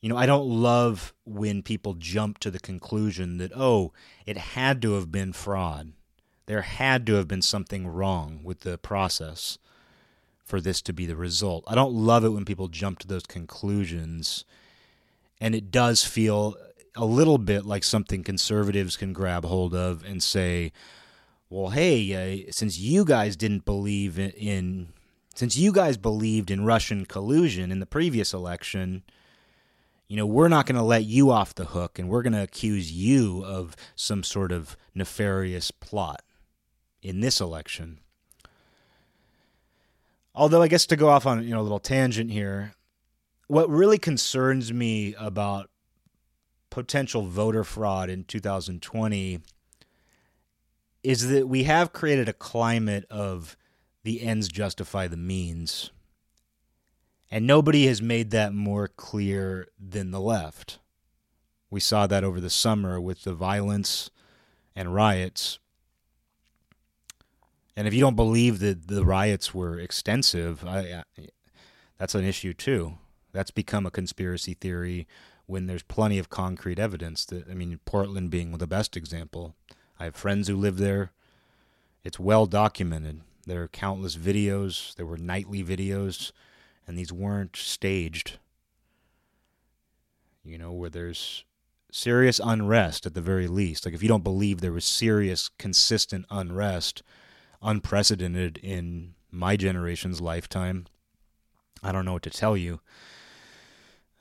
[0.00, 3.92] You know, I don't love when people jump to the conclusion that, oh,
[4.26, 5.92] it had to have been fraud.
[6.46, 9.58] There had to have been something wrong with the process
[10.44, 11.64] for this to be the result.
[11.66, 14.44] I don't love it when people jump to those conclusions.
[15.40, 16.56] And it does feel
[16.96, 20.72] a little bit like something conservatives can grab hold of and say,
[21.50, 24.88] well, hey, uh, since you guys didn't believe in, in,
[25.34, 29.02] since you guys believed in Russian collusion in the previous election,
[30.06, 32.42] you know, we're not going to let you off the hook and we're going to
[32.42, 36.22] accuse you of some sort of nefarious plot
[37.02, 37.98] in this election.
[40.34, 42.74] Although I guess to go off on, you know, a little tangent here,
[43.48, 45.68] what really concerns me about
[46.70, 49.40] potential voter fraud in 2020
[51.02, 53.56] is that we have created a climate of
[54.02, 55.90] the ends justify the means.
[57.30, 60.78] And nobody has made that more clear than the left.
[61.70, 64.10] We saw that over the summer with the violence
[64.74, 65.58] and riots.
[67.76, 71.28] And if you don't believe that the riots were extensive, I, I,
[71.98, 72.94] that's an issue too.
[73.32, 75.06] That's become a conspiracy theory
[75.46, 77.24] when there's plenty of concrete evidence.
[77.26, 79.54] That I mean, Portland being the best example.
[80.00, 81.12] I have friends who live there.
[82.02, 83.20] It's well documented.
[83.46, 84.94] There are countless videos.
[84.94, 86.32] There were nightly videos,
[86.86, 88.38] and these weren't staged.
[90.42, 91.44] You know, where there's
[91.92, 93.84] serious unrest at the very least.
[93.84, 97.02] Like if you don't believe there was serious, consistent unrest,
[97.60, 100.86] unprecedented in my generation's lifetime,
[101.82, 102.80] I don't know what to tell you.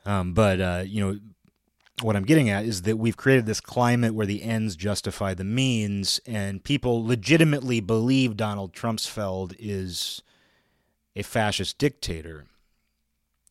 [0.06, 1.20] Um, but uh, you know,
[2.02, 5.44] what I'm getting at is that we've created this climate where the ends justify the
[5.44, 9.00] means, and people legitimately believe Donald Trump
[9.60, 10.22] is
[11.16, 12.46] a fascist dictator.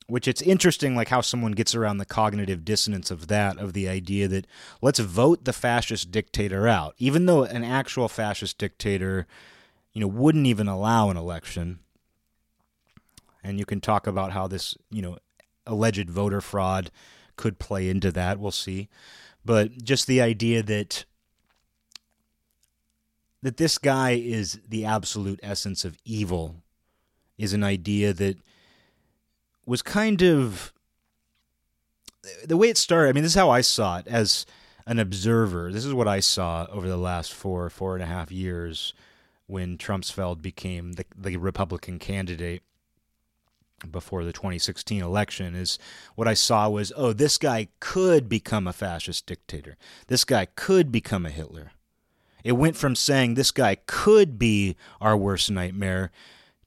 [0.06, 3.88] Which it's interesting, like how someone gets around the cognitive dissonance of that, of the
[3.88, 4.46] idea that
[4.80, 9.26] let's vote the fascist dictator out, even though an actual fascist dictator,
[9.92, 11.80] you know, wouldn't even allow an election.
[13.44, 15.18] And you can talk about how this, you know,
[15.66, 16.90] alleged voter fraud
[17.38, 18.38] could play into that.
[18.38, 18.90] We'll see.
[19.44, 21.06] But just the idea that
[23.42, 26.56] that this guy is the absolute essence of evil
[27.38, 28.36] is an idea that
[29.64, 30.72] was kind of
[32.44, 33.08] the way it started.
[33.08, 34.44] I mean, this is how I saw it as
[34.86, 35.70] an observer.
[35.72, 38.92] This is what I saw over the last four, four and a half years
[39.46, 40.04] when Trump
[40.42, 42.62] became the, the Republican candidate
[43.90, 45.78] before the 2016 election is
[46.14, 49.76] what I saw was oh this guy could become a fascist dictator.
[50.08, 51.72] This guy could become a Hitler.
[52.44, 56.10] It went from saying this guy could be our worst nightmare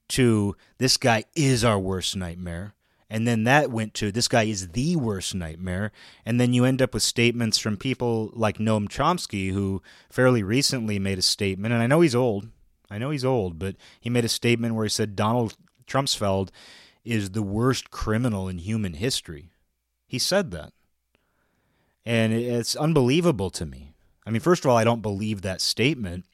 [0.08, 2.74] to this guy is our worst nightmare.
[3.08, 5.92] And then that went to this guy is the worst nightmare.
[6.24, 10.98] And then you end up with statements from people like Noam Chomsky, who fairly recently
[10.98, 11.74] made a statement.
[11.74, 12.48] And I know he's old.
[12.90, 16.08] I know he's old, but he made a statement where he said Donald Trump
[17.04, 19.50] is the worst criminal in human history.
[20.06, 20.72] He said that.
[22.04, 23.94] And it's unbelievable to me.
[24.26, 26.24] I mean, first of all, I don't believe that statement.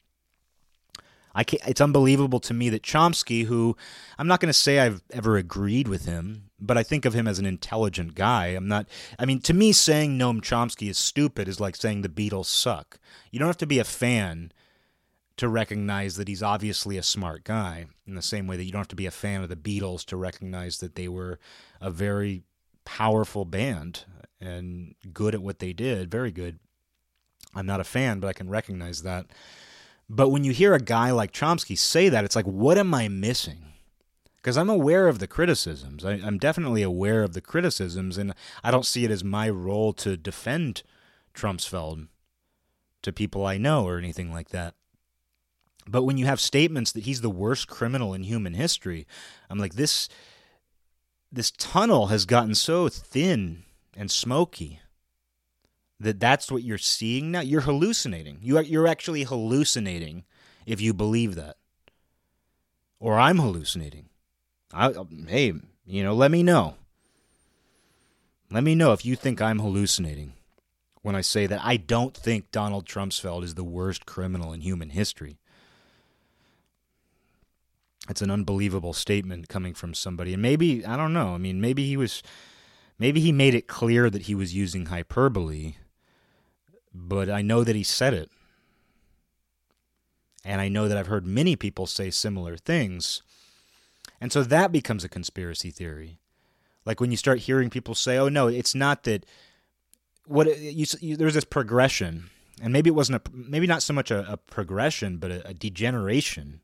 [1.33, 3.77] I can't, it's unbelievable to me that Chomsky, who
[4.17, 7.27] I'm not going to say I've ever agreed with him, but I think of him
[7.27, 8.47] as an intelligent guy.
[8.47, 8.87] I'm not.
[9.17, 12.99] I mean, to me, saying Noam Chomsky is stupid is like saying the Beatles suck.
[13.31, 14.51] You don't have to be a fan
[15.39, 18.81] to recognize that he's obviously a smart guy in the same way that you don't
[18.81, 21.39] have to be a fan of the Beatles to recognize that they were
[21.79, 22.43] a very
[22.83, 24.03] powerful band
[24.41, 26.59] and good at what they did, very good.
[27.55, 29.27] I'm not a fan, but I can recognize that.
[30.09, 33.07] But when you hear a guy like Chomsky say that, it's like, what am I
[33.07, 33.63] missing?
[34.35, 36.03] Because I'm aware of the criticisms.
[36.03, 39.93] I, am definitely aware of the criticisms, and I don't see it as my role
[39.93, 40.83] to defend
[41.33, 44.73] Trump to people I know or anything like that.
[45.89, 49.07] But when you have statements that he's the worst criminal in human history,
[49.49, 50.09] I'm like this
[51.31, 53.63] this tunnel has gotten so thin
[53.95, 54.79] and smoky
[55.99, 58.39] that that's what you're seeing now, you're hallucinating.
[58.41, 60.23] You are, you're actually hallucinating
[60.65, 61.57] if you believe that.
[62.99, 64.09] Or I'm hallucinating.
[64.73, 64.93] I,
[65.27, 65.53] hey,
[65.85, 66.75] you know, let me know.
[68.51, 70.33] Let me know if you think I'm hallucinating
[71.01, 74.89] when I say that I don't think Donald Trump is the worst criminal in human
[74.89, 75.37] history.
[78.09, 80.33] It's an unbelievable statement coming from somebody.
[80.33, 82.23] And maybe, I don't know, I mean, maybe he was,
[82.97, 85.75] maybe he made it clear that he was using hyperbole,
[86.93, 88.31] but I know that he said it.
[90.43, 93.21] And I know that I've heard many people say similar things.
[94.21, 96.19] And so that becomes a conspiracy theory.
[96.85, 99.25] Like when you start hearing people say, "Oh no, it's not that."
[100.25, 102.29] What you, you there's this progression,
[102.61, 105.53] and maybe it wasn't a maybe not so much a, a progression, but a, a
[105.53, 106.61] degeneration.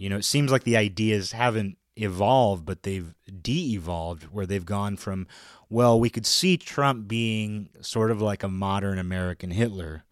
[0.00, 4.96] You know, it seems like the ideas haven't evolved, but they've de-evolved, where they've gone
[4.96, 5.26] from,
[5.68, 10.04] well, we could see Trump being sort of like a modern American Hitler,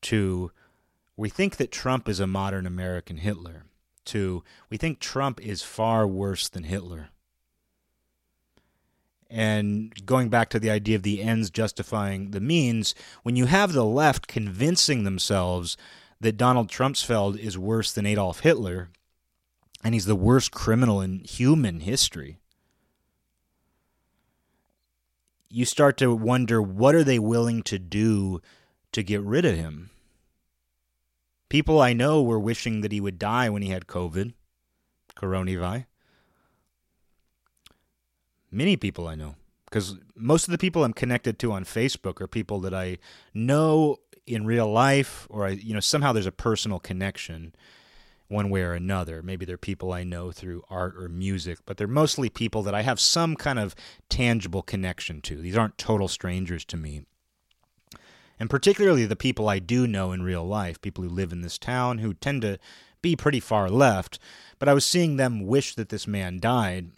[0.00, 0.52] to
[1.18, 3.64] we think that Trump is a modern American Hitler,
[4.06, 7.10] to we think Trump is far worse than Hitler.
[9.28, 13.74] And going back to the idea of the ends justifying the means, when you have
[13.74, 15.76] the left convincing themselves
[16.22, 16.96] that Donald Trump
[17.38, 18.88] is worse than Adolf Hitler,
[19.86, 22.40] and he's the worst criminal in human history,
[25.48, 28.40] you start to wonder what are they willing to do
[28.90, 29.90] to get rid of him?
[31.48, 34.32] People I know were wishing that he would die when he had COVID,
[35.16, 35.86] coronavirus.
[38.50, 42.26] Many people I know because most of the people I'm connected to on Facebook are
[42.26, 42.98] people that I
[43.32, 47.54] know in real life or I you know somehow there's a personal connection
[48.28, 49.22] one way or another.
[49.22, 52.82] Maybe they're people I know through art or music, but they're mostly people that I
[52.82, 53.74] have some kind of
[54.08, 55.36] tangible connection to.
[55.36, 57.02] These aren't total strangers to me.
[58.38, 61.58] And particularly the people I do know in real life, people who live in this
[61.58, 62.58] town who tend to
[63.00, 64.18] be pretty far left,
[64.58, 66.90] but I was seeing them wish that this man died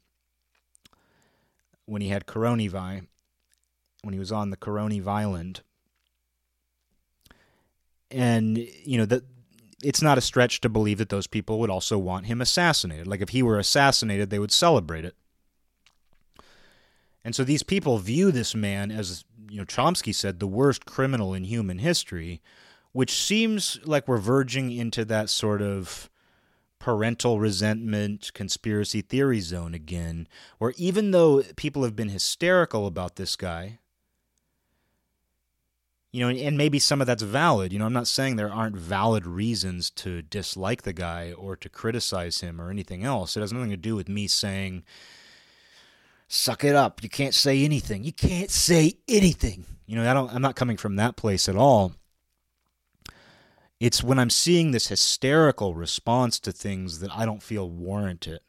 [1.85, 3.07] when he had coronavirus,
[4.03, 5.61] when he was on the coronavirus island.
[8.11, 9.25] And, you know, that
[9.83, 13.07] it's not a stretch to believe that those people would also want him assassinated.
[13.07, 15.15] Like if he were assassinated, they would celebrate it.
[17.25, 21.35] And so these people view this man as, you know, Chomsky said, the worst criminal
[21.35, 22.41] in human history,
[22.93, 26.09] which seems like we're verging into that sort of
[26.79, 30.27] parental resentment, conspiracy theory zone again,
[30.59, 33.79] where even though people have been hysterical about this guy,
[36.11, 37.73] you know, and maybe some of that's valid.
[37.73, 41.69] You know, I'm not saying there aren't valid reasons to dislike the guy or to
[41.69, 43.37] criticize him or anything else.
[43.37, 44.85] It has nothing to do with me saying,
[46.27, 47.03] suck it up.
[47.03, 48.05] You can't say anything.
[48.05, 49.67] You can't say anything.
[49.87, 51.93] You know, I don't, I'm not coming from that place at all.
[53.81, 58.43] It's when I'm seeing this hysterical response to things that I don't feel warrant it.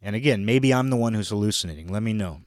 [0.00, 1.88] And again, maybe I'm the one who's hallucinating.
[1.88, 2.42] Let me know.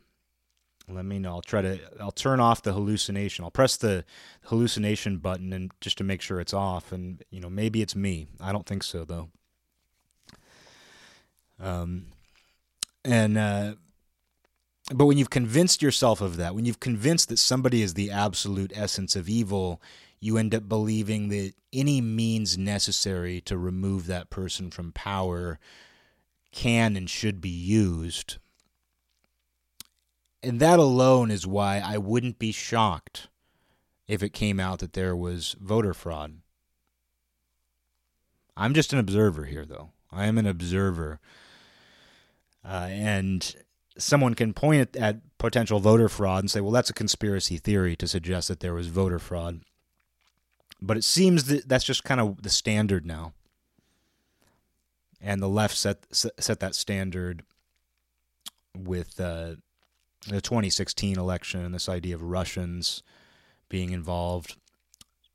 [0.89, 1.31] Let me know.
[1.31, 3.45] I'll try to I'll turn off the hallucination.
[3.45, 4.05] I'll press the
[4.45, 8.27] hallucination button and just to make sure it's off and you know, maybe it's me.
[8.41, 9.29] I don't think so though.
[11.59, 12.07] Um
[13.05, 13.73] and uh
[14.91, 18.71] but when you've convinced yourself of that, when you've convinced that somebody is the absolute
[18.75, 19.81] essence of evil,
[20.19, 25.59] you end up believing that any means necessary to remove that person from power
[26.51, 28.37] can and should be used.
[30.41, 33.27] And that alone is why I wouldn't be shocked
[34.07, 36.37] if it came out that there was voter fraud.
[38.55, 39.91] I'm just an observer here, though.
[40.11, 41.19] I am an observer.
[42.65, 43.55] Uh, and
[43.97, 47.95] someone can point at, at potential voter fraud and say, well, that's a conspiracy theory
[47.95, 49.61] to suggest that there was voter fraud.
[50.81, 53.33] But it seems that that's just kind of the standard now.
[55.21, 57.43] And the left set set that standard
[58.77, 59.55] with uh,
[60.27, 63.03] the 2016 election, this idea of Russians
[63.69, 64.57] being involved.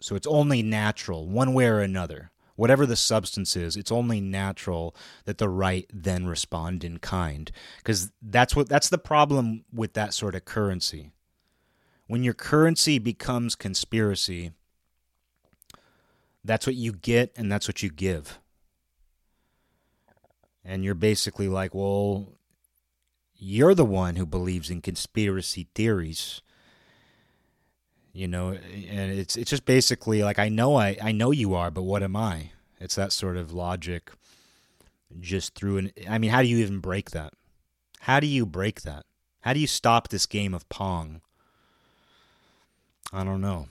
[0.01, 4.95] So it's only natural, one way or another, whatever the substance is, it's only natural
[5.24, 10.12] that the right then respond in kind, because that's what that's the problem with that
[10.12, 11.11] sort of currency.
[12.07, 14.53] When your currency becomes conspiracy,
[16.45, 18.39] that's what you get and that's what you give.
[20.64, 22.28] And you're basically like, well,
[23.45, 26.40] you're the one who believes in conspiracy theories.
[28.12, 31.70] You know, and it's it's just basically like I know I, I know you are,
[31.70, 32.53] but what am I?
[32.80, 34.12] It's that sort of logic
[35.20, 37.34] just through an I mean, how do you even break that?
[38.01, 39.05] How do you break that?
[39.40, 41.20] How do you stop this game of pong
[43.12, 43.68] I don't know.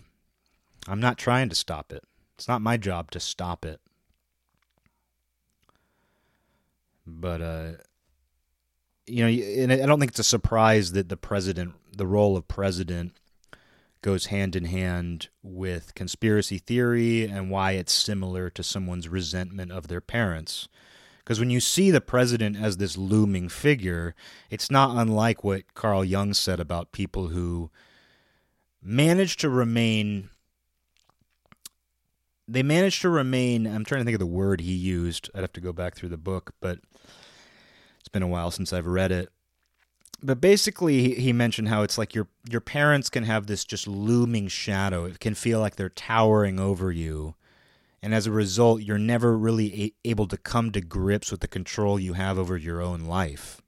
[0.88, 2.04] I'm not trying to stop it.
[2.36, 3.80] It's not my job to stop it.
[7.08, 7.72] But uh
[9.06, 12.48] you know, and I don't think it's a surprise that the president, the role of
[12.48, 13.14] president
[14.02, 19.88] goes hand in hand with conspiracy theory and why it's similar to someone's resentment of
[19.88, 20.68] their parents.
[21.20, 24.14] Because when you see the president as this looming figure,
[24.50, 27.72] it's not unlike what Carl Jung said about people who
[28.82, 30.30] manage to remain
[32.46, 35.54] they managed to remain i'm trying to think of the word he used i'd have
[35.54, 36.80] to go back through the book but
[38.04, 39.30] it's been a while since i've read it.
[40.22, 44.50] But basically he mentioned how it's like your your parents can have this just looming
[44.50, 45.06] shadow.
[45.06, 47.36] It can feel like they're towering over you.
[48.02, 51.48] And as a result you're never really a- able to come to grips with the
[51.48, 53.62] control you have over your own life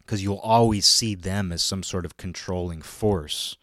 [0.00, 3.56] because you'll always see them as some sort of controlling force.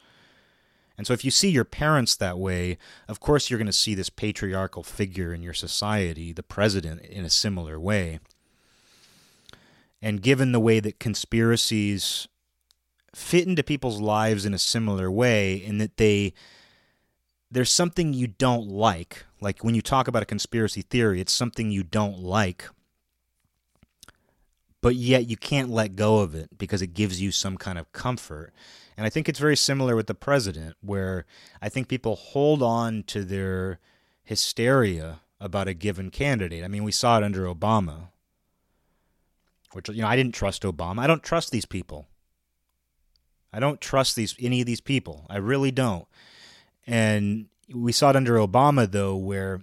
[0.97, 3.93] And so if you see your parents that way, of course you're going to see
[3.93, 8.19] this patriarchal figure in your society, the president, in a similar way.
[10.01, 12.27] And given the way that conspiracies
[13.13, 16.33] fit into people's lives in a similar way, in that they
[17.49, 19.25] there's something you don't like.
[19.39, 22.67] Like when you talk about a conspiracy theory, it's something you don't like,
[24.81, 27.91] but yet you can't let go of it because it gives you some kind of
[27.91, 28.53] comfort.
[28.97, 31.25] And I think it's very similar with the president, where
[31.61, 33.79] I think people hold on to their
[34.23, 36.63] hysteria about a given candidate.
[36.63, 38.09] I mean, we saw it under Obama,
[39.78, 41.01] which, you know, I didn't trust Obama.
[41.01, 42.07] I don't trust these people.
[43.53, 45.28] I don't trust these any of these people.
[45.30, 46.07] I really don't.
[46.88, 49.61] And we saw it under Obama, though, where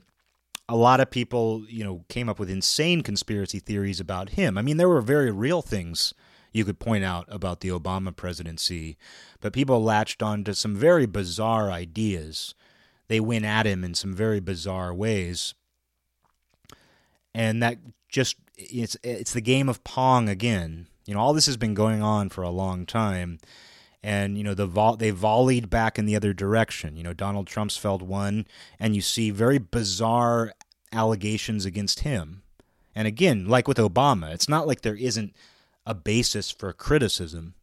[0.68, 4.56] a lot of people, you know, came up with insane conspiracy theories about him.
[4.56, 6.14] I mean, there were very real things
[6.52, 8.96] you could point out about the Obama presidency,
[9.40, 12.54] but people latched on to some very bizarre ideas.
[13.08, 15.54] They went at him in some very bizarre ways.
[17.34, 20.86] And that just it's it's the game of pong again.
[21.06, 23.38] You know, all this has been going on for a long time.
[24.02, 26.96] And you know the vo- they volleyed back in the other direction.
[26.96, 28.46] You know Donald Trump won,
[28.78, 30.52] and you see very bizarre
[30.92, 32.42] allegations against him.
[32.94, 35.34] And again, like with Obama, it's not like there isn't
[35.86, 37.54] a basis for criticism.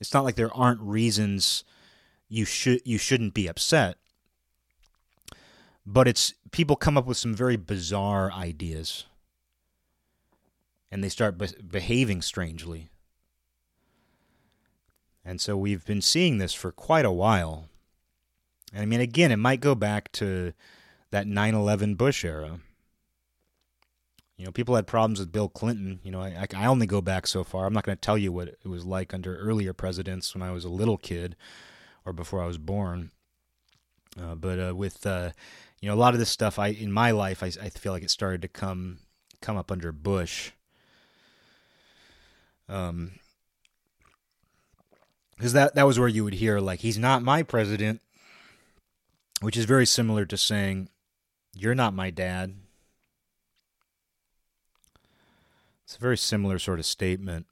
[0.00, 1.62] It's not like there aren't reasons
[2.28, 3.96] you should you shouldn't be upset.
[5.86, 9.04] But it's people come up with some very bizarre ideas
[10.94, 12.88] and they start be- behaving strangely.
[15.24, 17.68] And so we've been seeing this for quite a while.
[18.72, 20.54] And I mean again, it might go back to
[21.10, 22.60] that 9/11 Bush era
[24.36, 26.00] you know, people had problems with Bill Clinton.
[26.02, 27.66] You know, I, I only go back so far.
[27.66, 30.50] I'm not going to tell you what it was like under earlier presidents when I
[30.50, 31.36] was a little kid
[32.04, 33.12] or before I was born.
[34.20, 35.30] Uh, but uh, with uh,
[35.80, 38.02] you know a lot of this stuff, I in my life, I, I feel like
[38.02, 38.98] it started to come
[39.40, 40.52] come up under Bush.
[42.68, 43.12] Um,
[45.36, 48.00] because that that was where you would hear like he's not my president,
[49.40, 50.88] which is very similar to saying
[51.54, 52.54] you're not my dad
[55.94, 57.46] It's a very similar sort of statement.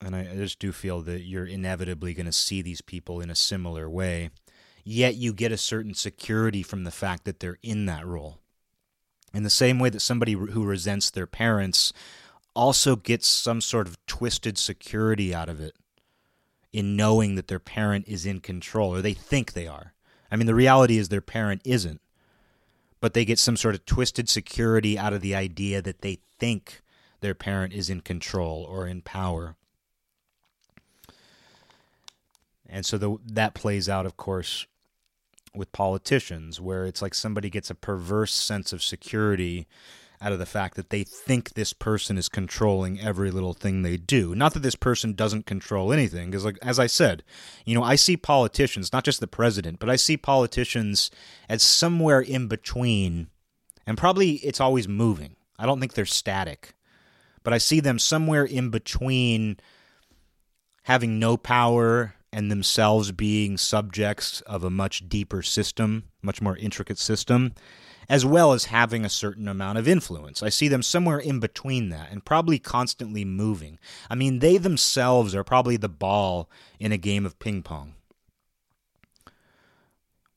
[0.00, 3.30] And I, I just do feel that you're inevitably going to see these people in
[3.30, 4.30] a similar way.
[4.82, 8.38] Yet you get a certain security from the fact that they're in that role.
[9.32, 11.92] In the same way that somebody who resents their parents
[12.54, 15.74] also gets some sort of twisted security out of it
[16.72, 19.92] in knowing that their parent is in control, or they think they are.
[20.30, 22.00] I mean, the reality is their parent isn't
[23.00, 26.82] but they get some sort of twisted security out of the idea that they think
[27.20, 29.56] their parent is in control or in power.
[32.68, 34.66] And so the, that plays out, of course,
[35.54, 39.66] with politicians, where it's like somebody gets a perverse sense of security
[40.20, 43.96] out of the fact that they think this person is controlling every little thing they
[43.96, 44.34] do.
[44.34, 47.22] Not that this person doesn't control anything, because like as I said,
[47.64, 51.10] you know, I see politicians, not just the president, but I see politicians
[51.48, 53.28] as somewhere in between,
[53.86, 55.36] and probably it's always moving.
[55.58, 56.74] I don't think they're static,
[57.42, 59.58] but I see them somewhere in between
[60.84, 66.98] having no power and themselves being subjects of a much deeper system, much more intricate
[66.98, 67.54] system
[68.08, 70.42] as well as having a certain amount of influence.
[70.42, 73.78] I see them somewhere in between that and probably constantly moving.
[74.08, 77.94] I mean, they themselves are probably the ball in a game of ping pong.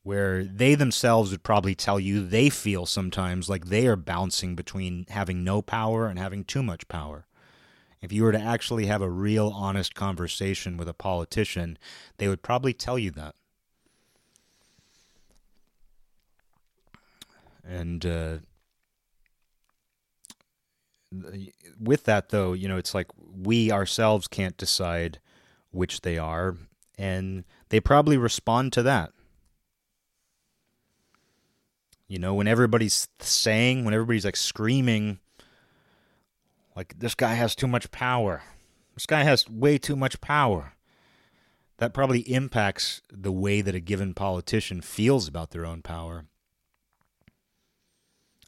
[0.02, 5.06] Where they themselves would probably tell you they feel sometimes like they are bouncing between
[5.08, 7.26] having no power and having too much power.
[8.02, 11.78] If you were to actually have a real honest conversation with a politician,
[12.18, 13.34] they would probably tell you that.
[17.66, 18.36] And uh,
[21.80, 25.18] with that, though, you know, it's like we ourselves can't decide
[25.70, 26.56] which they are,
[26.98, 29.12] and they probably respond to that.
[32.06, 35.18] You know, when everybody's saying, when everybody's like screaming,
[36.76, 38.42] like, this guy has too much power.
[38.94, 40.74] This guy has way too much power.
[41.78, 46.26] That probably impacts the way that a given politician feels about their own power.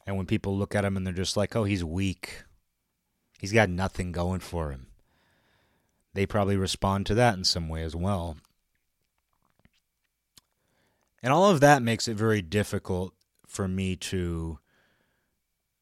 [0.07, 2.43] And when people look at him and they're just like, oh, he's weak,
[3.39, 4.87] he's got nothing going for him,
[6.13, 8.37] they probably respond to that in some way as well.
[11.21, 13.13] And all of that makes it very difficult
[13.45, 14.59] for me to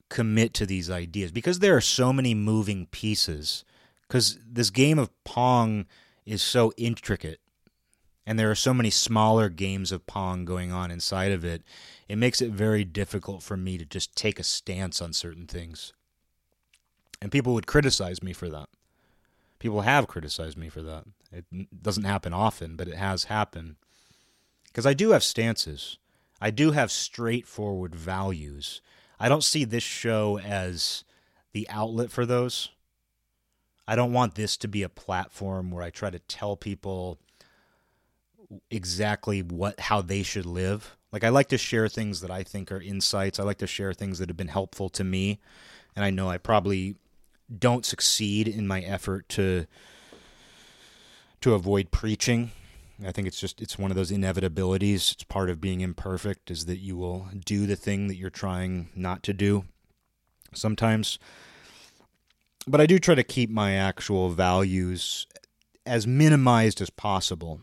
[0.10, 3.64] commit to these ideas because there are so many moving pieces.
[4.08, 5.86] Because this game of Pong
[6.26, 7.40] is so intricate
[8.26, 11.64] and there are so many smaller games of Pong going on inside of it,
[12.08, 15.94] it makes it very difficult for me to just take a stance on certain things.
[17.22, 18.70] And people would criticize me for that.
[19.60, 21.06] People have criticized me for that.
[21.32, 21.46] It
[21.82, 23.76] doesn't happen often, but it has happened.
[24.66, 25.98] Because I do have stances.
[26.42, 28.82] I do have straightforward values.
[29.20, 31.04] I don't see this show as
[31.54, 32.70] the outlet for those.
[33.88, 37.20] I don't want this to be a platform where I try to tell people
[38.70, 40.96] exactly what how they should live.
[41.12, 43.40] Like I like to share things that I think are insights.
[43.40, 45.40] I like to share things that have been helpful to me,
[45.96, 46.96] and I know I probably
[47.58, 49.66] don't succeed in my effort to
[51.42, 52.52] to avoid preaching.
[53.06, 55.12] I think it's just it's one of those inevitabilities.
[55.12, 58.90] It's part of being imperfect is that you will do the thing that you're trying
[58.96, 59.66] not to do
[60.54, 61.20] sometimes.
[62.68, 65.28] But I do try to keep my actual values
[65.86, 67.62] as minimized as possible.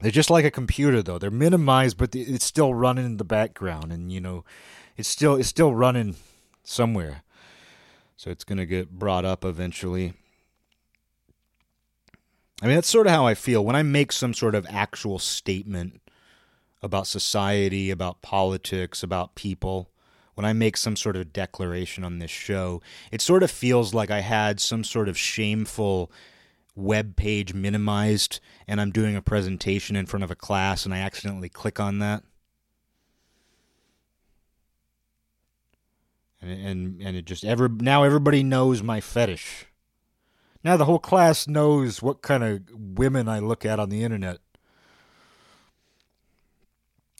[0.00, 1.18] They're just like a computer, though.
[1.18, 4.44] They're minimized, but it's still running in the background, and you know,
[4.96, 6.16] it's still it's still running
[6.62, 7.22] somewhere.
[8.16, 10.14] So it's going to get brought up eventually.
[12.60, 15.18] I mean, that's sort of how I feel when I make some sort of actual
[15.20, 16.00] statement
[16.82, 19.90] about society, about politics, about people.
[20.34, 22.80] When I make some sort of declaration on this show,
[23.10, 26.12] it sort of feels like I had some sort of shameful
[26.78, 30.98] web page minimized and I'm doing a presentation in front of a class and I
[30.98, 32.22] accidentally click on that.
[36.40, 39.66] And and, and it just ever now everybody knows my fetish.
[40.62, 44.38] Now the whole class knows what kind of women I look at on the internet.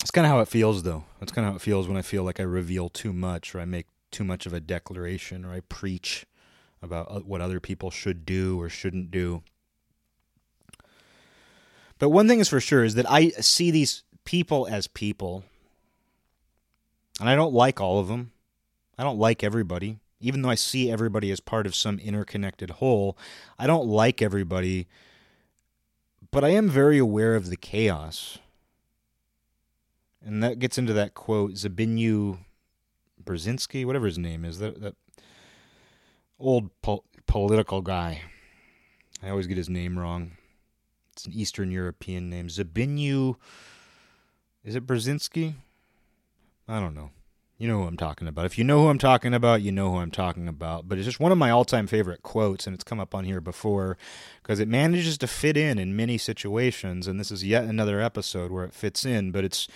[0.01, 1.05] It's kind of how it feels, though.
[1.19, 3.61] That's kind of how it feels when I feel like I reveal too much or
[3.61, 6.25] I make too much of a declaration or I preach
[6.83, 9.43] about uh, what other people should do or shouldn't do.
[11.99, 15.45] But one thing is for sure is that I see these people as people.
[17.21, 18.33] And I don't like all of them.
[18.97, 19.99] I don't like everybody.
[20.21, 23.17] Even though I see everybody as part of some interconnected whole,
[23.59, 24.87] I don't like everybody.
[26.31, 28.39] But I am very aware of the chaos.
[30.25, 32.39] And that gets into that quote Zbigniew
[33.25, 34.95] Brzezinski, whatever his name is, that, that
[36.39, 38.23] old po- political guy.
[39.23, 40.33] I always get his name wrong.
[41.13, 42.49] It's an Eastern European name.
[42.49, 43.35] Zbigniew.
[44.65, 45.55] Is it Brzezinski?
[46.69, 47.11] I don't know.
[47.57, 48.47] You know who I'm talking about.
[48.47, 50.89] If you know who I'm talking about, you know who I'm talking about.
[50.89, 53.25] But it's just one of my all time favorite quotes, and it's come up on
[53.25, 53.99] here before
[54.41, 57.09] because it manages to fit in in many situations.
[57.09, 59.33] And this is yet another episode where it fits in.
[59.33, 59.67] But it's,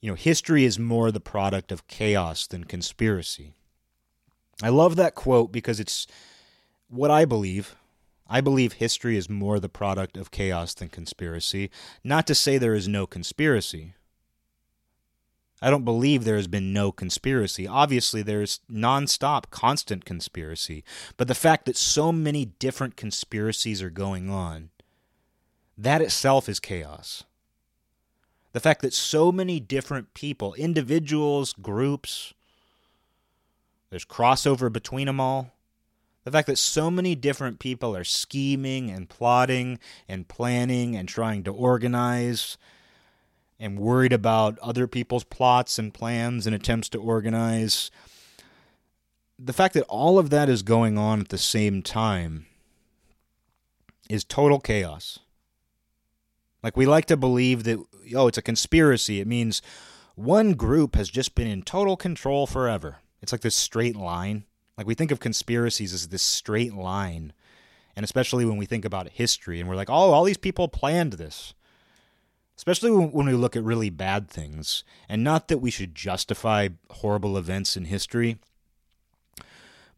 [0.00, 3.54] you know, history is more the product of chaos than conspiracy.
[4.62, 6.06] I love that quote because it's
[6.88, 7.76] what I believe.
[8.28, 11.70] I believe history is more the product of chaos than conspiracy.
[12.02, 13.94] Not to say there is no conspiracy.
[15.62, 17.66] I don't believe there has been no conspiracy.
[17.66, 20.84] Obviously, there's nonstop, constant conspiracy.
[21.16, 24.70] But the fact that so many different conspiracies are going on,
[25.78, 27.24] that itself is chaos.
[28.52, 32.34] The fact that so many different people, individuals, groups,
[33.90, 35.52] there's crossover between them all.
[36.24, 39.78] The fact that so many different people are scheming and plotting
[40.08, 42.58] and planning and trying to organize
[43.60, 47.90] and worried about other people's plots and plans and attempts to organize.
[49.38, 52.46] The fact that all of that is going on at the same time
[54.10, 55.20] is total chaos.
[56.62, 57.78] Like, we like to believe that,
[58.14, 59.20] oh, it's a conspiracy.
[59.20, 59.62] It means
[60.16, 62.98] one group has just been in total control forever.
[63.22, 64.44] It's like this straight line.
[64.78, 67.32] Like we think of conspiracies as this straight line.
[67.96, 71.14] And especially when we think about history and we're like, oh, all these people planned
[71.14, 71.54] this.
[72.56, 74.84] especially when we look at really bad things.
[75.08, 78.38] And not that we should justify horrible events in history,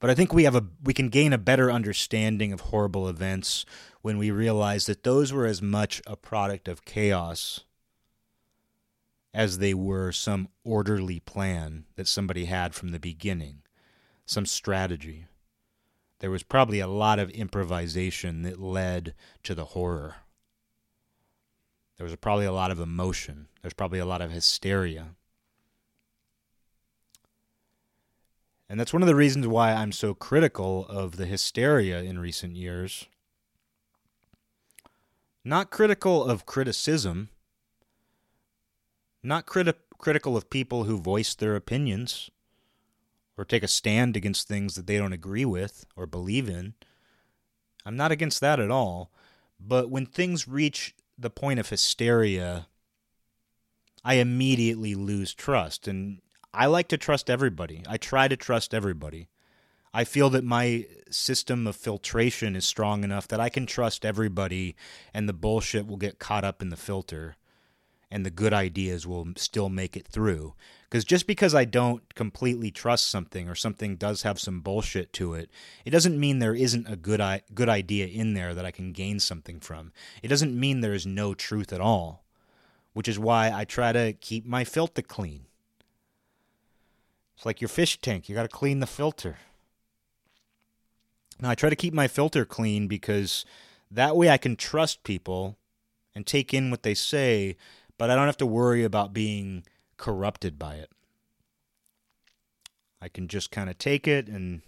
[0.01, 3.65] but I think we have a we can gain a better understanding of horrible events
[4.03, 7.61] when we realize that those were as much a product of chaos
[9.39, 13.63] as they were some orderly plan that somebody had from the beginning,
[14.27, 15.27] some strategy.
[16.19, 19.15] There was probably a lot of improvisation that led
[19.45, 20.17] to the horror.
[21.97, 23.47] There was probably a lot of emotion.
[23.63, 25.11] There's probably a lot of hysteria.
[28.69, 32.57] And that's one of the reasons why I'm so critical of the hysteria in recent
[32.57, 33.07] years.
[35.45, 37.29] Not critical of criticism,
[39.23, 42.31] not criti- critical of people who voice their opinions
[43.37, 46.75] or take a stand against things that they don't agree with or believe in.
[47.85, 49.11] I'm not against that at all.
[49.61, 52.67] But when things reach the point of hysteria,
[54.05, 55.89] I immediately lose trust.
[55.89, 56.21] And
[56.55, 57.83] I like to trust everybody.
[57.89, 59.29] I try to trust everybody.
[59.93, 64.77] I feel that my system of filtration is strong enough that I can trust everybody
[65.15, 67.37] and the bullshit will get caught up in the filter
[68.11, 70.55] and the good ideas will still make it through.
[70.89, 75.35] Because just because I don't completely trust something or something does have some bullshit to
[75.35, 75.51] it,
[75.85, 78.93] it doesn't mean there isn't a good I- good idea in there that I can
[78.93, 79.93] gain something from.
[80.23, 82.25] It doesn't mean there is no truth at all,
[82.95, 85.45] which is why I try to keep my filter clean.
[87.37, 89.37] It's like your fish tank, you got to clean the filter.
[91.41, 93.45] Now, I try to keep my filter clean because
[93.91, 95.57] that way I can trust people
[96.15, 97.57] and take in what they say,
[97.99, 99.65] but I don't have to worry about being
[99.97, 100.91] corrupted by it.
[103.01, 104.63] I can just kind of take it and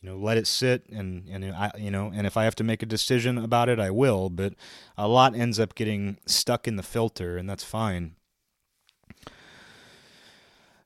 [0.00, 2.64] you know let it sit and and I you know and if I have to
[2.64, 4.54] make a decision about it I will but
[4.96, 8.14] a lot ends up getting stuck in the filter and that's fine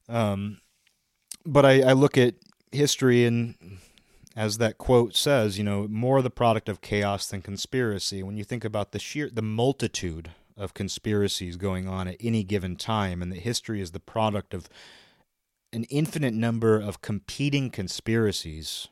[0.08, 0.58] um
[1.44, 2.34] but I, I look at
[2.72, 3.54] history and
[4.36, 8.22] as that quote says, you know, more the product of chaos than conspiracy.
[8.22, 12.76] When you think about the sheer the multitude of conspiracies going on at any given
[12.76, 14.68] time, and that history is the product of
[15.72, 18.88] an infinite number of competing conspiracies.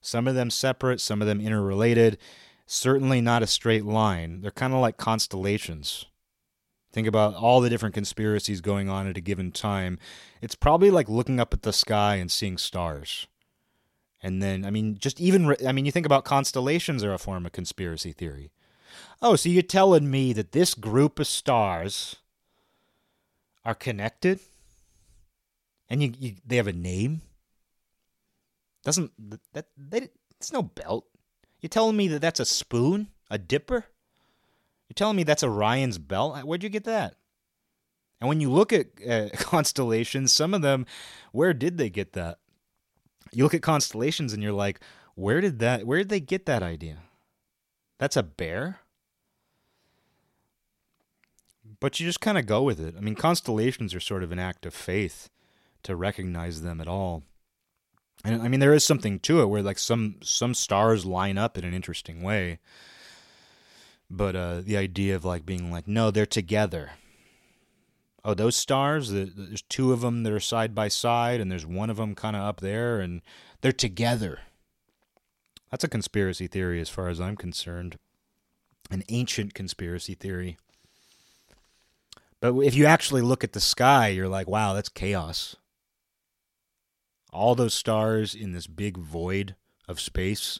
[0.00, 2.18] Some of them separate, some of them interrelated,
[2.66, 4.40] certainly not a straight line.
[4.40, 6.06] They're kind of like constellations.
[6.92, 9.98] Think about all the different conspiracies going on at a given time.
[10.40, 13.26] It's probably like looking up at the sky and seeing stars.
[14.22, 17.46] And then, I mean, just even, I mean, you think about constellations are a form
[17.46, 18.52] of conspiracy theory.
[19.22, 22.16] Oh, so you're telling me that this group of stars
[23.64, 24.40] are connected?
[25.88, 27.22] And you, you they have a name?
[28.84, 29.12] Doesn't
[29.52, 31.06] that, that it's no belt.
[31.60, 33.08] You're telling me that that's a spoon?
[33.30, 33.86] A dipper?
[34.88, 36.44] You're telling me that's Orion's belt?
[36.44, 37.16] Where'd you get that?
[38.20, 40.86] And when you look at uh, constellations, some of them,
[41.32, 42.38] where did they get that?
[43.32, 44.80] You look at constellations and you're like,
[45.14, 45.86] where did that?
[45.86, 46.98] Where did they get that idea?
[47.98, 48.80] That's a bear.
[51.84, 52.94] But you just kind of go with it.
[52.96, 55.28] I mean, constellations are sort of an act of faith
[55.82, 57.24] to recognize them at all.
[58.24, 61.58] And I mean, there is something to it where like some some stars line up
[61.58, 62.58] in an interesting way
[64.10, 66.92] but uh, the idea of like being like, no, they're together.
[68.24, 71.90] Oh, those stars, there's two of them that are side by side, and there's one
[71.90, 73.20] of them kind of up there, and
[73.60, 74.40] they're together.
[75.70, 77.98] That's a conspiracy theory as far as I'm concerned.
[78.90, 80.56] An ancient conspiracy theory.
[82.44, 85.56] But if you actually look at the sky, you're like, wow, that's chaos.
[87.32, 89.54] All those stars in this big void
[89.88, 90.58] of space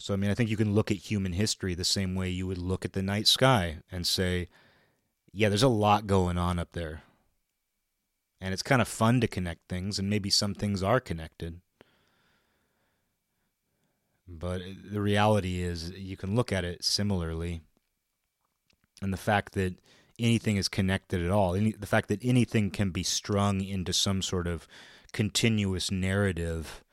[0.00, 2.46] so, I mean, I think you can look at human history the same way you
[2.46, 4.48] would look at the night sky and say,
[5.30, 7.02] yeah, there's a lot going on up there.
[8.40, 11.60] And it's kind of fun to connect things, and maybe some things are connected.
[14.26, 17.60] But uh, the reality is, you can look at it similarly.
[19.02, 19.74] And the fact that
[20.18, 24.22] anything is connected at all, any, the fact that anything can be strung into some
[24.22, 24.68] sort of
[25.12, 26.84] continuous narrative,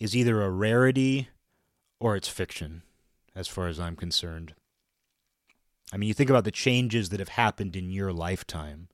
[0.00, 1.28] is either a rarity
[2.00, 2.82] or it's fiction,
[3.34, 4.54] as far as I'm concerned.
[5.92, 8.88] I mean, you think about the changes that have happened in your lifetime,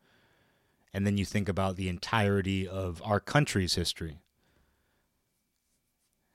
[0.92, 4.18] and then you think about the entirety of our country's history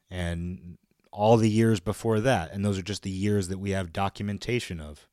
[0.10, 0.78] and
[1.12, 4.80] all the years before that, and those are just the years that we have documentation
[4.80, 5.08] of.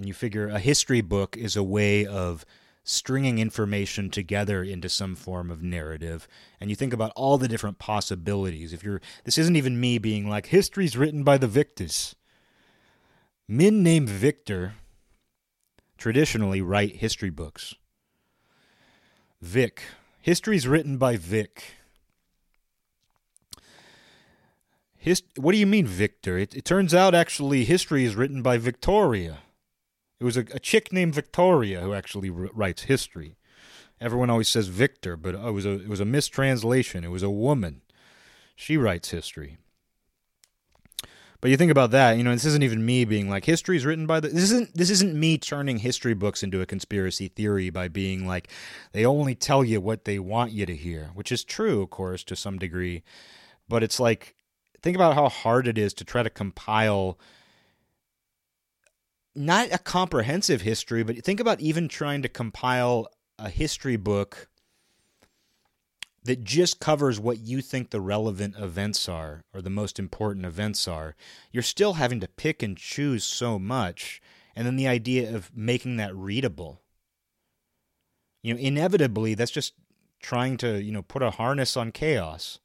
[0.00, 2.46] And you figure a history book is a way of
[2.82, 6.26] stringing information together into some form of narrative.
[6.58, 8.72] And you think about all the different possibilities.
[8.72, 12.16] If you're this isn't even me being like history's written by the victors
[13.46, 14.72] men named victor
[15.98, 17.74] traditionally write history books.
[19.42, 19.82] Vic.
[20.22, 21.74] History's written by vic.
[24.96, 26.38] Hist- what do you mean victor?
[26.38, 29.40] It, it turns out actually history is written by victoria
[30.20, 33.36] it was a, a chick named Victoria who actually writes history.
[34.00, 37.04] Everyone always says Victor, but uh, it was a it was a mistranslation.
[37.04, 37.82] It was a woman.
[38.54, 39.56] She writes history.
[41.40, 43.86] But you think about that, you know, this isn't even me being like history is
[43.86, 47.70] written by the this isn't this isn't me turning history books into a conspiracy theory
[47.70, 48.50] by being like
[48.92, 52.22] they only tell you what they want you to hear, which is true, of course,
[52.24, 53.02] to some degree.
[53.68, 54.34] But it's like
[54.82, 57.18] think about how hard it is to try to compile
[59.34, 63.08] not a comprehensive history, but think about even trying to compile
[63.38, 64.48] a history book
[66.24, 70.86] that just covers what you think the relevant events are or the most important events
[70.86, 71.16] are.
[71.50, 74.20] You're still having to pick and choose so much.
[74.54, 76.82] And then the idea of making that readable.
[78.42, 79.74] You know, inevitably, that's just
[80.20, 82.58] trying to, you know, put a harness on chaos.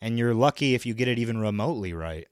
[0.00, 2.28] And you're lucky if you get it even remotely right.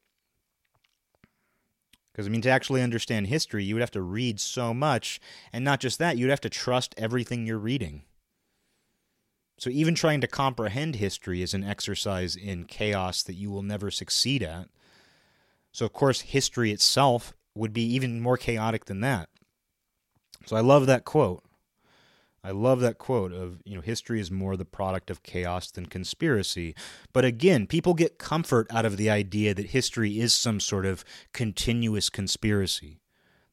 [2.12, 5.18] Because, I mean, to actually understand history, you would have to read so much.
[5.52, 8.02] And not just that, you'd have to trust everything you're reading.
[9.58, 13.90] So, even trying to comprehend history is an exercise in chaos that you will never
[13.90, 14.68] succeed at.
[15.72, 19.28] So, of course, history itself would be even more chaotic than that.
[20.46, 21.42] So, I love that quote.
[22.45, 25.86] I love that quote of, you know, history is more the product of chaos than
[25.86, 26.74] conspiracy.
[27.12, 31.05] But again, people get comfort out of the idea that history is some sort of
[31.32, 32.99] continuous conspiracy.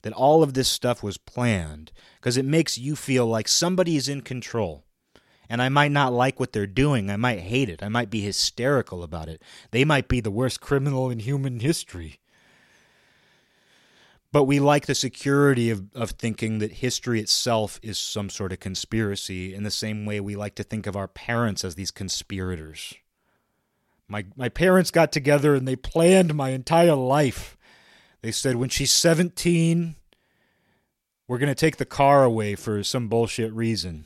[0.02, 4.10] That all of this stuff was planned because it makes you feel like somebody is
[4.10, 4.86] in control.
[5.50, 7.12] And I might not like what they're doing.
[7.12, 7.84] I might hate it.
[7.84, 9.42] I might be hysterical about it.
[9.72, 12.19] They might be the worst criminal in human history.
[14.32, 18.60] But we like the security of, of thinking that history itself is some sort of
[18.60, 22.94] conspiracy in the same way we like to think of our parents as these conspirators.
[24.08, 27.58] My, my parents got together and they planned my entire life.
[28.22, 29.96] They said, when she's 17,
[31.28, 34.06] we're going to take the car away for some bullshit reason.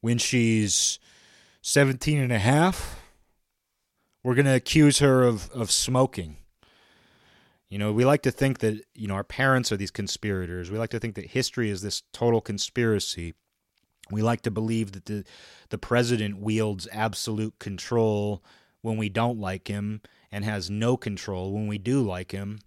[0.00, 0.98] When she's
[1.60, 3.00] 17 and a half,
[4.22, 6.36] we're going to accuse her of, of smoking
[7.68, 10.70] you know, we like to think that, you know, our parents are these conspirators.
[10.70, 13.34] We like to think that history is this total conspiracy.
[14.10, 15.24] We like to believe that the
[15.70, 18.42] the president wields absolute control
[18.82, 20.00] when we don't like him
[20.30, 22.60] and has no control when we do like him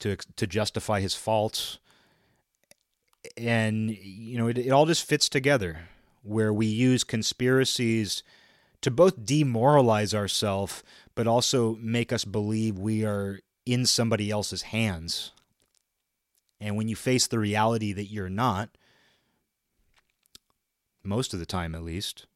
[0.00, 1.78] to to justify his faults.
[3.36, 5.88] And you know, it, it all just fits together
[6.24, 8.24] where we use conspiracies
[8.82, 10.82] to both demoralize ourselves
[11.14, 15.32] but also make us believe we are in somebody else's hands.
[16.60, 18.70] And when you face the reality that you're not,
[21.02, 22.26] most of the time at least,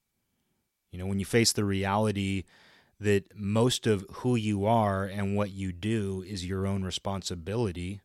[0.90, 2.44] you know, when you face the reality
[3.00, 8.00] that most of who you are and what you do is your own responsibility,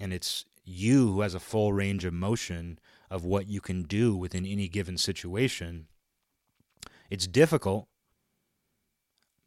[0.00, 2.78] and it's you who has a full range of motion
[3.10, 5.86] of what you can do within any given situation,
[7.12, 7.86] it's difficult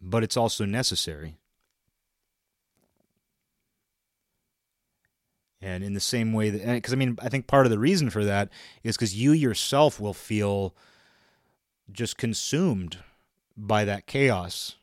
[0.01, 1.35] but it's also necessary.
[5.61, 8.09] And in the same way that, because I mean, I think part of the reason
[8.11, 8.49] for that
[8.83, 10.75] is because you yourself will feel
[11.91, 12.99] just consumed
[13.57, 14.75] by that chaos,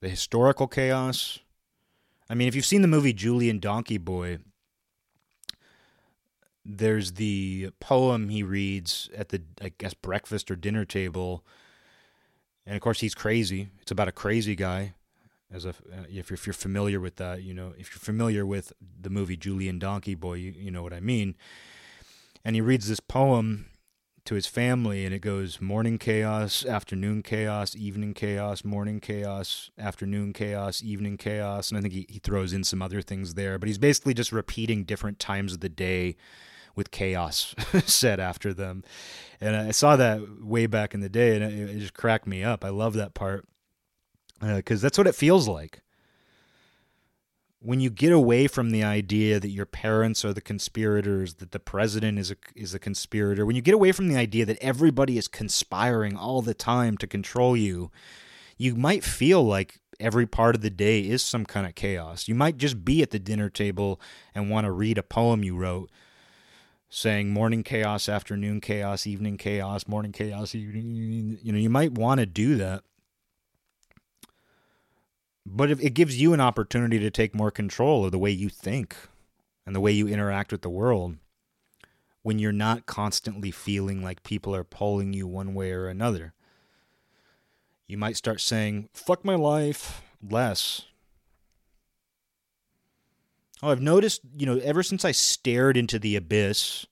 [0.00, 1.40] the historical chaos.
[2.30, 4.38] I mean, if you've seen the movie Julien Donkey Boy,
[6.64, 11.44] there's the poem he reads at the, I guess, breakfast or dinner table
[12.66, 13.68] and of course he's crazy.
[13.80, 14.94] It's about a crazy guy.
[15.52, 18.44] As a, uh, if you're, if you're familiar with that, you know, if you're familiar
[18.44, 21.36] with the movie Julien Donkey Boy, you, you know what I mean.
[22.44, 23.66] And he reads this poem
[24.24, 30.32] to his family, and it goes morning chaos, afternoon chaos, evening chaos, morning chaos, afternoon
[30.32, 31.70] chaos, evening chaos.
[31.70, 34.32] And I think he, he throws in some other things there, but he's basically just
[34.32, 36.16] repeating different times of the day
[36.74, 37.54] with chaos
[37.86, 38.84] said after them.
[39.40, 42.42] And I saw that way back in the day, and it, it just cracked me
[42.42, 42.64] up.
[42.64, 43.46] I love that part
[44.40, 45.80] because uh, that's what it feels like.
[47.60, 51.58] When you get away from the idea that your parents are the conspirators, that the
[51.58, 55.16] president is a is a conspirator, when you get away from the idea that everybody
[55.16, 57.90] is conspiring all the time to control you,
[58.58, 62.28] you might feel like every part of the day is some kind of chaos.
[62.28, 64.00] You might just be at the dinner table
[64.34, 65.90] and want to read a poem you wrote
[66.94, 71.38] saying morning chaos, afternoon chaos, evening chaos, morning chaos, evening.
[71.42, 72.84] You know, you might want to do that.
[75.44, 78.48] But if it gives you an opportunity to take more control of the way you
[78.48, 78.96] think
[79.66, 81.16] and the way you interact with the world
[82.22, 86.32] when you're not constantly feeling like people are pulling you one way or another.
[87.88, 90.82] You might start saying, fuck my life, less.
[93.62, 96.86] Oh, I've noticed, you know, ever since I stared into the abyss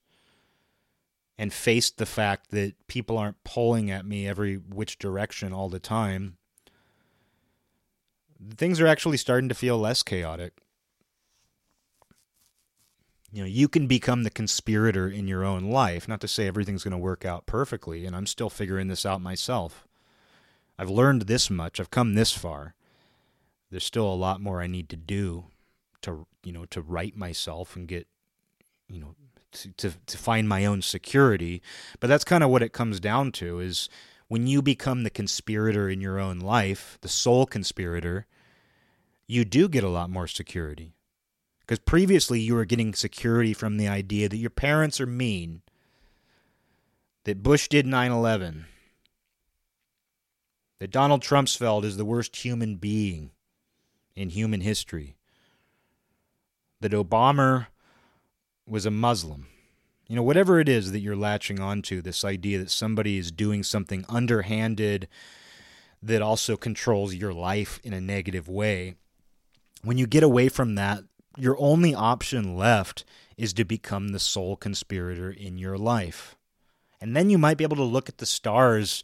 [1.36, 5.80] and faced the fact that people aren't pulling at me every which direction all the
[5.80, 6.36] time,
[8.56, 10.54] things are actually starting to feel less chaotic.
[13.32, 16.06] You know, you can become the conspirator in your own life.
[16.06, 19.22] Not to say everything's going to work out perfectly, and I'm still figuring this out
[19.22, 19.86] myself.
[20.78, 21.80] I've learned this much.
[21.80, 22.74] I've come this far.
[23.70, 25.46] There's still a lot more I need to do
[26.02, 28.06] to, you know, to right myself and get,
[28.88, 29.14] you know,
[29.52, 31.62] to, to, to find my own security.
[32.00, 33.88] But that's kind of what it comes down to is
[34.28, 38.26] when you become the conspirator in your own life, the sole conspirator,
[39.26, 40.94] you do get a lot more security.
[41.60, 45.62] Because previously you were getting security from the idea that your parents are mean,
[47.24, 48.66] that Bush did 9 11,
[50.80, 53.30] that Donald Trumpsfeld is the worst human being
[54.16, 55.16] in human history,
[56.82, 57.68] that Obama
[58.66, 59.46] was a Muslim.
[60.08, 63.62] You know, whatever it is that you're latching onto, this idea that somebody is doing
[63.62, 65.08] something underhanded
[66.02, 68.96] that also controls your life in a negative way.
[69.82, 71.04] When you get away from that,
[71.36, 73.04] your only option left
[73.36, 76.36] is to become the sole conspirator in your life.
[77.00, 79.02] And then you might be able to look at the stars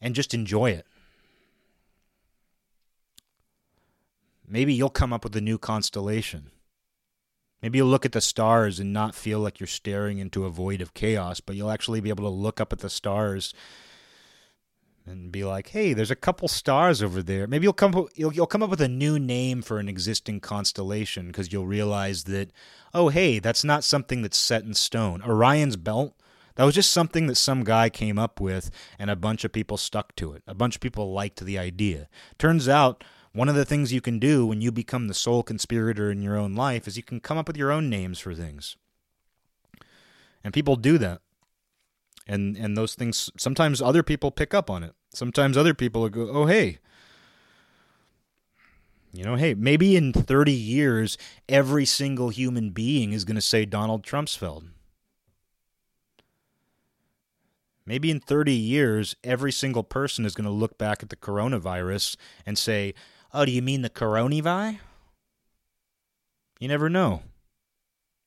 [0.00, 0.86] and just enjoy it.
[4.46, 6.50] Maybe you'll come up with a new constellation.
[7.62, 10.80] Maybe you'll look at the stars and not feel like you're staring into a void
[10.80, 13.54] of chaos, but you'll actually be able to look up at the stars
[15.06, 18.46] and be like, "Hey, there's a couple stars over there." Maybe you'll come you'll, you'll
[18.46, 22.50] come up with a new name for an existing constellation because you'll realize that,
[22.92, 25.22] oh, hey, that's not something that's set in stone.
[25.22, 26.14] Orion's belt.
[26.56, 29.76] That was just something that some guy came up with, and a bunch of people
[29.76, 30.42] stuck to it.
[30.46, 32.08] A bunch of people liked the idea.
[32.38, 33.04] Turns out,
[33.36, 36.38] one of the things you can do when you become the sole conspirator in your
[36.38, 38.76] own life is you can come up with your own names for things.
[40.42, 41.20] And people do that.
[42.26, 44.94] And and those things sometimes other people pick up on it.
[45.12, 46.78] Sometimes other people go oh hey.
[49.12, 53.64] You know hey maybe in 30 years every single human being is going to say
[53.64, 54.68] donald trumpsfeld
[57.86, 62.16] maybe in 30 years every single person is going to look back at the coronavirus
[62.44, 62.92] and say
[63.32, 64.78] oh do you mean the coronavirus
[66.58, 67.22] you never know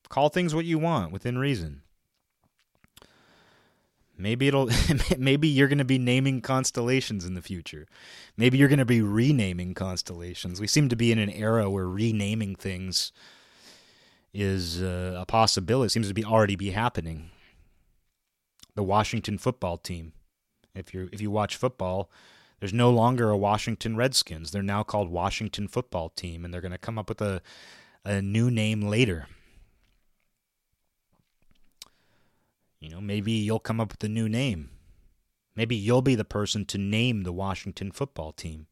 [0.10, 1.82] call things what you want within reason
[4.20, 4.70] Maybe it'll
[5.18, 7.88] maybe you're going to be naming constellations in the future.
[8.36, 10.60] Maybe you're going to be renaming constellations.
[10.60, 13.14] We seem to be in an era where renaming things
[14.34, 15.88] is uh, a possibility.
[15.88, 17.32] It seems to be already be happening.
[18.76, 20.12] The Washington football team.
[20.76, 22.12] If you if you watch football,
[22.60, 24.52] there's no longer a Washington Redskins.
[24.52, 27.42] They're now called Washington Football Team and they're going to come up with a
[28.06, 29.28] a new name later.
[32.80, 34.70] You know, maybe you'll come up with a new name.
[35.56, 38.68] Maybe you'll be the person to name the Washington football team.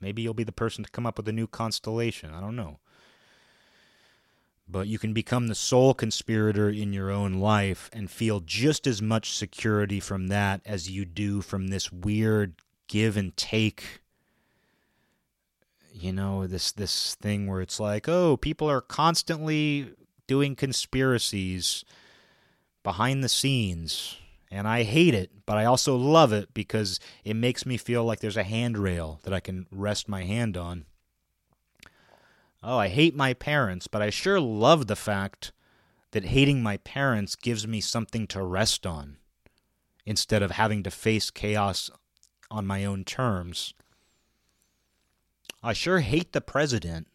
[0.00, 2.32] Maybe you'll be the person to come up with a new constellation.
[2.32, 2.78] I don't know.
[4.68, 9.02] But you can become the sole conspirator in your own life and feel just as
[9.02, 12.54] much security from that as you do from this weird
[12.88, 14.00] give and take
[15.92, 19.92] you know this this thing where it's like oh people are constantly
[20.28, 21.84] doing conspiracies
[22.84, 24.16] behind the scenes.
[24.50, 28.20] And I hate it, but I also love it because it makes me feel like
[28.20, 30.84] there's a handrail that I can rest my hand on.
[32.62, 35.52] Oh, I hate my parents, but I sure love the fact
[36.12, 39.18] that hating my parents gives me something to rest on
[40.06, 41.90] instead of having to face chaos
[42.50, 43.74] on my own terms.
[45.62, 47.08] I sure hate the president,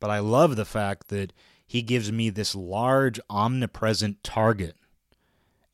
[0.00, 1.32] but I love the fact that
[1.66, 4.76] he gives me this large, omnipresent target.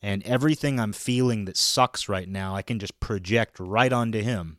[0.01, 4.57] And everything I'm feeling that sucks right now, I can just project right onto him.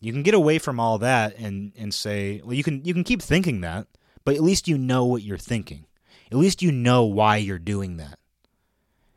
[0.00, 3.04] You can get away from all that and, and say, well, you can you can
[3.04, 3.86] keep thinking that,
[4.24, 5.86] but at least you know what you're thinking.
[6.30, 8.18] At least you know why you're doing that.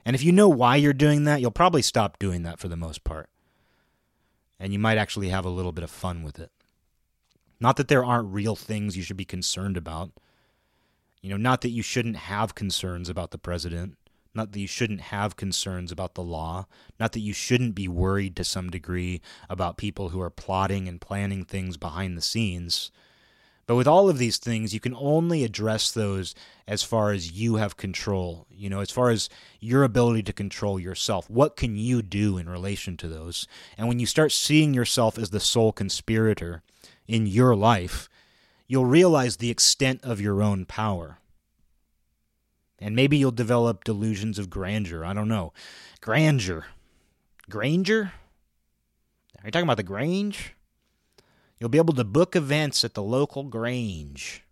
[0.06, 2.78] And if you know why you're doing that, you'll probably stop doing that for the
[2.78, 3.30] most part.
[4.60, 6.52] and you might actually have a little bit of fun with it.
[7.60, 10.12] Not that there aren't real things you should be concerned about.
[11.22, 13.98] You know, not that you shouldn't have concerns about the president,
[14.34, 16.68] not that you shouldn't have concerns about the law,
[17.00, 21.02] not that you shouldn't be worried to some degree about people who are plotting and
[21.02, 22.92] planning things behind the scenes.
[23.68, 26.36] But with all of these things, you can only address those
[26.68, 29.28] as far as you have control, you know, as far as
[29.60, 31.30] your ability to control yourself.
[31.30, 33.48] What can you do in relation to those?
[33.78, 36.62] And when you start seeing yourself as the sole conspirator
[37.08, 38.08] in your life,
[38.68, 41.18] you'll realize the extent of your own power.
[42.78, 45.04] And maybe you'll develop delusions of grandeur.
[45.04, 45.54] I don't know.
[46.02, 46.66] Grandeur.
[47.50, 48.12] Granger?
[49.42, 50.55] Are you talking about the Grange?
[51.60, 54.44] You'll be able to book events at the local Grange.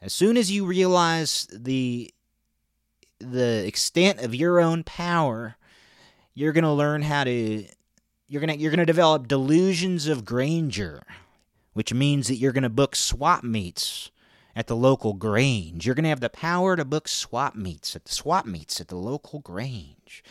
[0.00, 2.12] As soon as you realize the
[3.20, 5.56] the extent of your own power,
[6.34, 7.64] you're going to learn how to
[8.26, 11.02] you're going to you're going to develop delusions of grandeur,
[11.72, 14.10] which means that you're going to book swap meets
[14.56, 15.86] at the local Grange.
[15.86, 18.88] You're going to have the power to book swap meets at the swap meets at
[18.88, 20.24] the local Grange.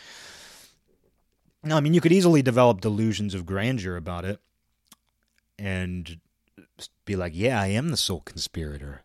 [1.64, 4.42] I mean you could easily develop delusions of grandeur about it
[5.62, 6.20] and
[7.06, 9.04] be like, "Yeah, I am the sole conspirator.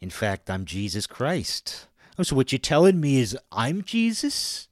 [0.00, 1.86] In fact, I'm Jesus Christ."
[2.18, 4.68] Oh, so what you're telling me is I'm Jesus?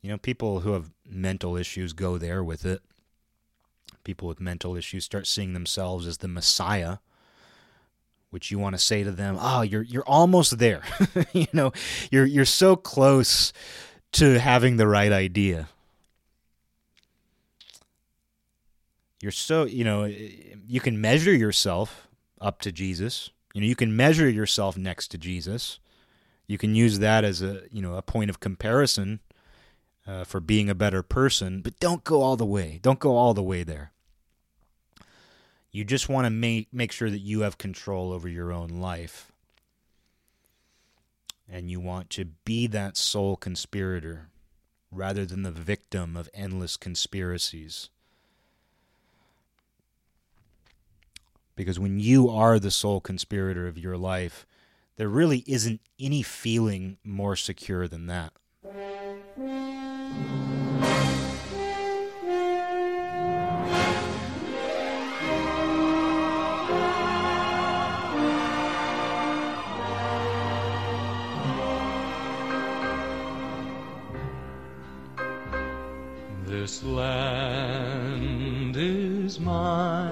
[0.00, 2.82] You know, people who have mental issues go there with it.
[4.04, 6.98] People with mental issues start seeing themselves as the Messiah
[8.30, 10.82] which you want to say to them, "Oh, you're you're almost there."
[11.34, 11.72] you know,
[12.10, 13.52] you're you're so close
[14.12, 15.68] to having the right idea.
[19.22, 22.08] You're so, you know, you can measure yourself
[22.40, 23.30] up to Jesus.
[23.54, 25.78] You know, you can measure yourself next to Jesus.
[26.48, 29.20] You can use that as a, you know, a point of comparison
[30.08, 32.80] uh, for being a better person, but don't go all the way.
[32.82, 33.92] Don't go all the way there.
[35.70, 39.30] You just want to make make sure that you have control over your own life.
[41.48, 44.30] And you want to be that sole conspirator
[44.90, 47.88] rather than the victim of endless conspiracies.
[51.54, 54.46] Because when you are the sole conspirator of your life,
[54.96, 58.32] there really isn't any feeling more secure than that.
[76.46, 80.11] This land is mine.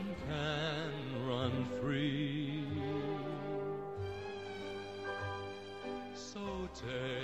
[6.83, 7.20] say